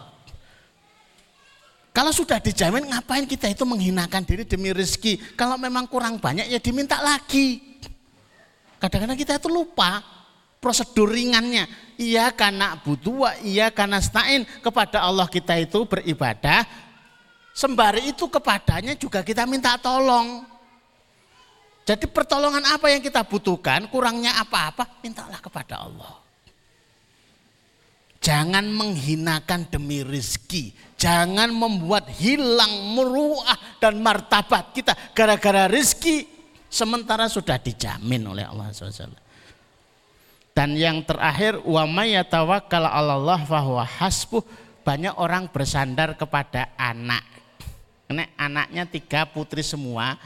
Kalau 1.92 2.16
sudah 2.16 2.40
dijamin 2.40 2.88
ngapain 2.88 3.28
kita 3.28 3.52
itu 3.52 3.68
menghinakan 3.68 4.24
diri 4.24 4.48
demi 4.48 4.72
rezeki. 4.72 5.36
Kalau 5.36 5.60
memang 5.60 5.84
kurang 5.84 6.16
banyak 6.16 6.48
ya 6.48 6.56
diminta 6.56 7.04
lagi. 7.04 7.60
Kadang-kadang 8.80 9.20
kita 9.20 9.36
itu 9.36 9.52
lupa 9.52 10.00
prosedur 10.60 11.12
ringannya. 11.12 11.89
Iya 12.00 12.32
karena 12.32 12.80
butuh, 12.80 13.28
iya 13.44 13.68
karena 13.68 14.00
stain 14.00 14.48
kepada 14.64 15.04
Allah 15.04 15.28
kita 15.28 15.60
itu 15.60 15.84
beribadah. 15.84 16.64
Sembari 17.52 18.08
itu 18.08 18.24
kepadanya 18.24 18.96
juga 18.96 19.20
kita 19.20 19.44
minta 19.44 19.76
tolong. 19.76 20.48
Jadi 21.84 22.08
pertolongan 22.08 22.64
apa 22.72 22.88
yang 22.88 23.04
kita 23.04 23.20
butuhkan, 23.28 23.84
kurangnya 23.92 24.32
apa-apa, 24.40 25.04
mintalah 25.04 25.44
kepada 25.44 25.84
Allah. 25.84 26.16
Jangan 28.24 28.64
menghinakan 28.64 29.68
demi 29.68 30.00
rezeki. 30.00 30.96
Jangan 30.96 31.52
membuat 31.52 32.08
hilang 32.16 32.96
meruah 32.96 33.76
dan 33.76 34.00
martabat 34.00 34.72
kita 34.72 34.96
gara-gara 35.12 35.68
rezeki 35.68 36.24
sementara 36.68 37.28
sudah 37.28 37.60
dijamin 37.60 38.24
oleh 38.24 38.44
Allah 38.48 38.72
SWT. 38.72 39.29
Dan 40.50 40.74
yang 40.76 41.06
terakhir 41.06 41.62
wa 41.62 41.86
mayyatawakkal 41.86 42.84
'alallah 42.84 43.40
fahuwa 43.46 43.84
hasbuh. 43.86 44.42
Banyak 44.80 45.20
orang 45.20 45.52
bersandar 45.52 46.16
kepada 46.16 46.74
anak. 46.74 47.22
Karena 48.10 48.26
anaknya 48.34 48.90
tiga 48.90 49.28
putri 49.28 49.62
semua, 49.62 50.18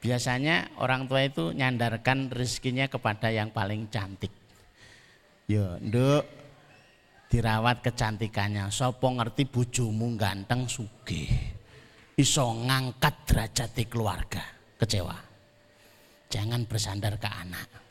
biasanya 0.00 0.72
orang 0.80 1.04
tua 1.04 1.26
itu 1.26 1.52
nyandarkan 1.52 2.32
rezekinya 2.32 2.88
kepada 2.88 3.28
yang 3.28 3.52
paling 3.52 3.90
cantik. 3.92 4.32
Yo, 5.44 5.76
nduk, 5.80 6.24
dirawat 7.28 7.84
kecantikannya. 7.84 8.72
Sopo 8.72 9.12
ngerti 9.12 9.44
bujumu 9.44 10.16
ganteng 10.16 10.64
sugih. 10.64 11.28
Iso 12.16 12.50
ngangkat 12.64 13.14
derajat 13.28 13.70
di 13.76 13.84
keluarga. 13.84 14.42
Kecewa. 14.80 15.16
Jangan 16.28 16.64
bersandar 16.68 17.16
ke 17.20 17.28
anak. 17.28 17.87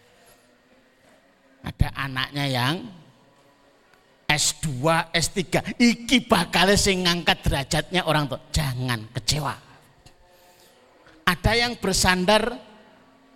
Ada 1.63 1.89
anaknya 1.95 2.45
yang 2.45 2.75
S2, 4.27 4.83
S3, 5.15 5.41
iki 5.79 6.27
bakal 6.27 6.75
sing 6.75 7.07
ngangkat 7.07 7.41
derajatnya 7.47 8.03
orang 8.03 8.27
tua. 8.27 8.41
Jangan 8.51 9.07
kecewa. 9.15 9.55
Ada 11.27 11.51
yang 11.55 11.75
bersandar, 11.79 12.55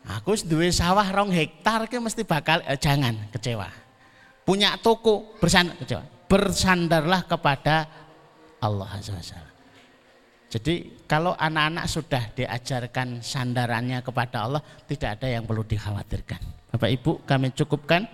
aku 0.08 0.36
duwe 0.44 0.72
sawah 0.72 1.08
rong 1.12 1.32
hektar 1.32 1.88
ke 1.88 2.00
mesti 2.00 2.24
bakal, 2.24 2.64
eh, 2.68 2.80
jangan 2.80 3.32
kecewa 3.32 3.82
punya 4.42 4.76
toko 4.82 5.38
bersandar 5.38 5.78
bersandarlah 6.32 7.28
kepada 7.28 7.76
Allah 8.64 8.88
Azza 8.96 9.16
Jadi 10.52 11.04
kalau 11.08 11.36
anak-anak 11.36 11.86
sudah 11.88 12.24
diajarkan 12.36 13.24
sandarannya 13.24 14.04
kepada 14.04 14.48
Allah, 14.48 14.64
tidak 14.88 15.20
ada 15.20 15.28
yang 15.28 15.44
perlu 15.48 15.64
dikhawatirkan. 15.64 16.61
Bapak 16.72 16.90
Ibu, 16.90 17.12
kami 17.28 17.52
cukupkan 17.52 18.08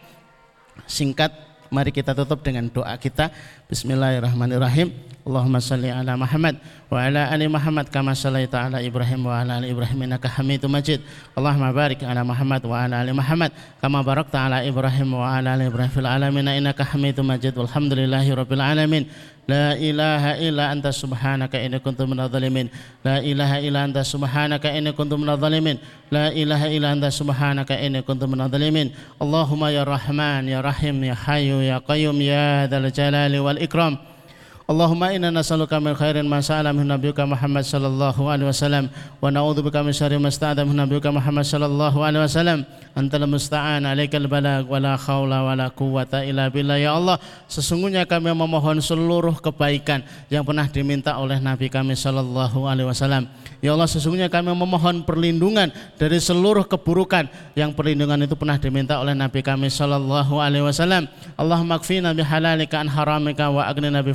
singkat 0.90 1.48
Mari 1.68 1.92
kita 1.92 2.16
tutup 2.16 2.40
dengan 2.44 2.72
doa 2.72 2.96
kita. 2.96 3.28
Bismillahirrahmanirrahim. 3.68 4.96
Allahumma 5.28 5.60
salli 5.60 5.92
ala 5.92 6.16
Muhammad 6.16 6.56
wa 6.88 7.04
ala 7.04 7.28
ali 7.28 7.52
Muhammad 7.52 7.92
kama 7.92 8.16
sallaita 8.16 8.64
ala 8.64 8.80
Ibrahim 8.80 9.28
wa 9.28 9.44
ala 9.44 9.60
ali 9.60 9.76
Ibrahim 9.76 10.08
innaka 10.08 10.32
Hamidum 10.32 10.72
Majid. 10.72 11.04
Allahumma 11.36 11.76
barik 11.76 12.00
ala 12.00 12.24
Muhammad 12.24 12.64
wa 12.64 12.80
ala 12.80 13.04
ali 13.04 13.12
Muhammad 13.12 13.52
kama 13.84 14.00
barakta 14.08 14.48
ala 14.48 14.64
Ibrahim 14.64 15.20
wa 15.20 15.28
ala 15.28 15.60
ali 15.60 15.68
Ibrahim 15.68 15.92
fil 15.92 16.08
alamin 16.08 16.48
innaka 16.48 16.88
Hamidum 16.88 17.28
Majid. 17.28 17.60
Walhamdulillahi 17.60 18.40
rabbil 18.40 18.64
alamin. 18.64 19.04
La 19.48 19.80
ilaha 19.80 20.36
illa 20.44 20.76
anta 20.76 20.92
subhanaka 20.92 21.56
inni 21.60 21.80
kuntu. 21.80 22.04
La 23.04 23.20
ilaha 23.24 23.64
illa 23.64 23.84
anta 23.84 24.04
subhanaka 24.04 24.72
inni 24.76 24.92
kuntu. 24.92 25.16
La 26.12 26.32
ilaha 26.32 26.68
illa 26.68 26.92
anta 26.96 27.08
subhanaka 27.12 27.76
inni 27.80 28.04
kuntu. 28.04 28.28
Allahumma 29.20 29.72
ya 29.72 29.84
Rahman 29.88 30.48
ya 30.48 30.60
Rahim 30.64 31.04
ya 31.04 31.16
Hayyu 31.16 31.64
ya 31.64 31.80
Qayyum 31.80 32.20
ya 32.24 32.68
Dzal 32.68 32.92
Jalali 32.92 33.40
wal 33.40 33.57
الإكرام. 33.58 33.98
Allahumma 34.68 35.16
inna 35.16 35.32
nas'aluka 35.32 35.80
min 35.80 35.96
khairin 35.96 36.28
ma 36.28 36.44
sa'ala 36.44 36.76
min 36.76 36.84
nabiyyika 36.84 37.24
Muhammad 37.24 37.64
sallallahu 37.64 38.28
alaihi 38.28 38.52
wasallam 38.52 38.92
wa 39.24 39.32
na'udzubika 39.32 39.80
min 39.80 39.96
syarri 39.96 40.20
ma 40.20 40.28
sta'adha 40.28 40.68
min 40.68 40.76
nabiyyika 40.76 41.08
Muhammad 41.08 41.48
sallallahu 41.48 42.04
alaihi 42.04 42.28
wasallam. 42.28 42.68
Antal 42.92 43.24
musta'an 43.32 43.88
alaikal 43.88 44.28
balag 44.28 44.68
wala 44.68 45.00
khawla 45.00 45.48
wala 45.48 45.72
quwwata 45.72 46.28
illa 46.28 46.52
billah. 46.52 46.84
Ya 46.84 47.00
Allah 47.00 47.16
sesungguhnya 47.48 48.04
kami 48.04 48.36
memohon 48.36 48.84
seluruh 48.84 49.40
kebaikan 49.40 50.04
yang 50.28 50.44
pernah 50.44 50.68
diminta 50.68 51.16
oleh 51.16 51.40
nabi 51.40 51.72
kami 51.72 51.96
sallallahu 51.96 52.68
alaihi 52.68 52.92
wasallam. 52.92 53.24
Ya 53.64 53.72
Allah 53.72 53.88
sesungguhnya 53.88 54.28
kami 54.28 54.52
memohon 54.52 55.08
perlindungan 55.08 55.72
dari 55.96 56.20
seluruh 56.20 56.68
keburukan 56.68 57.32
yang 57.56 57.72
perlindungan 57.72 58.20
itu 58.20 58.36
pernah 58.36 58.60
diminta 58.60 59.00
oleh 59.00 59.16
nabi 59.16 59.40
kami 59.40 59.72
sallallahu 59.72 60.44
alaihi 60.44 60.68
wasallam. 60.68 61.08
Allahumma 61.40 61.80
kfina 61.80 62.12
bihalalika 62.12 62.84
an 62.84 62.92
haramika 62.92 63.48
wa 63.48 63.64
aghnina 63.64 64.04
bi 64.04 64.12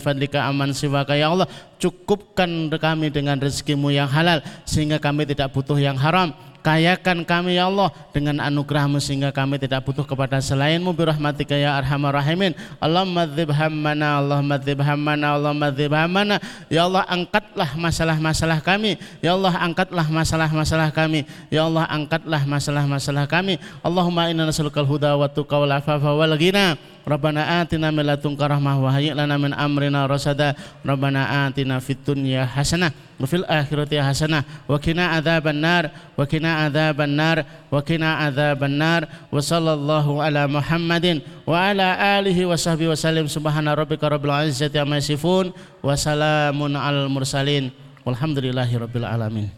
aman 0.49 0.75
siwaka 0.75 1.15
ya 1.15 1.31
Allah. 1.31 1.47
Cukupkan 1.79 2.71
kami 2.71 3.11
dengan 3.11 3.39
rezekimu 3.39 3.91
yang 3.91 4.07
halal 4.07 4.43
sehingga 4.63 5.03
kami 5.03 5.27
tidak 5.27 5.51
butuh 5.51 5.79
yang 5.79 5.99
haram. 5.99 6.35
Kayakan 6.63 7.27
kami 7.27 7.59
ya 7.59 7.67
Allah 7.67 7.91
dengan 8.15 8.39
anugerahmu 8.39 9.03
sehingga 9.03 9.35
kami 9.35 9.59
tidak 9.59 9.83
butuh 9.83 10.07
kepada 10.07 10.39
selainmu. 10.39 10.95
Birahmatika 10.95 11.59
ya 11.59 11.75
arhamar 11.75 12.15
rahimin. 12.15 12.55
Allahumma 12.79 13.27
dzib 13.27 13.51
hammana 13.51 14.23
Allahumma 14.23 14.63
dzib 14.63 14.79
hammana 14.79 15.35
Allahumma 15.35 15.75
dzib 15.75 15.91
hammana. 15.91 16.39
Ya 16.71 16.87
Allah 16.87 17.03
angkatlah 17.11 17.75
masalah-masalah 17.75 18.63
kami. 18.63 18.95
Ya 19.19 19.35
Allah 19.35 19.59
angkatlah 19.59 20.07
masalah-masalah 20.07 20.95
kami. 20.95 21.27
Ya 21.51 21.67
Allah 21.67 21.83
angkatlah 21.91 22.47
masalah-masalah 22.47 23.27
kami. 23.27 23.59
Allahumma 23.83 24.31
inna 24.31 24.47
nas'alukal 24.47 24.87
huda 24.87 25.19
wa 25.19 25.27
tuqa 25.27 25.59
wal 25.59 25.75
afafa 25.75 26.15
wal 26.15 26.35
ghina 26.39 26.79
Rabbana 27.03 27.63
atina 27.63 27.91
min 27.91 28.07
ladunka 28.07 28.47
rahmah 28.47 28.79
wa 28.79 28.89
hayyi 28.95 29.11
lana 29.11 29.35
min 29.35 29.51
amrina 29.51 30.07
rasada. 30.07 30.55
Rabbana 30.87 31.51
atina 31.51 31.83
fid 31.83 31.99
dunya 32.07 32.47
hasanah 32.47 32.95
wa 33.19 33.27
fil 33.27 33.43
akhirati 33.43 33.99
hasanah. 33.99 34.47
Wa 34.71 34.79
qina 34.79 35.19
adzaban 35.19 35.59
nar 35.59 35.91
wa 36.15 36.23
qina 36.23 36.71
adzaban 36.71 37.19
nar 37.19 37.43
wa 37.75 37.83
qina 37.83 38.23
adzaban 38.31 38.79
nar. 38.79 39.11
Wa 39.35 39.43
sallallahu 39.43 40.23
ala 40.23 40.47
Muhammadin 40.47 41.27
wa 41.43 41.59
ala 41.75 42.19
alihi 42.23 42.47
wa 42.47 42.55
sahbihi 42.55 42.95
wa 42.95 42.99
sallim. 42.99 43.27
Subhana 43.27 43.75
rabbika 43.75 44.07
rabbil 44.07 44.31
izzati 44.47 44.79
amma 44.79 45.03
yasifun 45.03 45.51
wa 45.83 45.99
salamun 45.99 46.79
al 46.79 47.11
mursalin 47.11 47.75
walhamdulillahi 48.07 48.79
rabbil 48.79 49.07
alamin. 49.11 49.51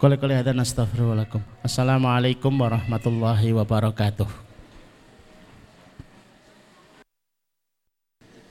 Kole 0.00 0.16
kole 0.18 0.32
hadan 0.32 0.58
astaghfirullahaladzim. 0.58 1.44
Assalamualaikum 1.60 2.50
warahmatullahi 2.50 3.52
wabarakatuh. 3.52 4.49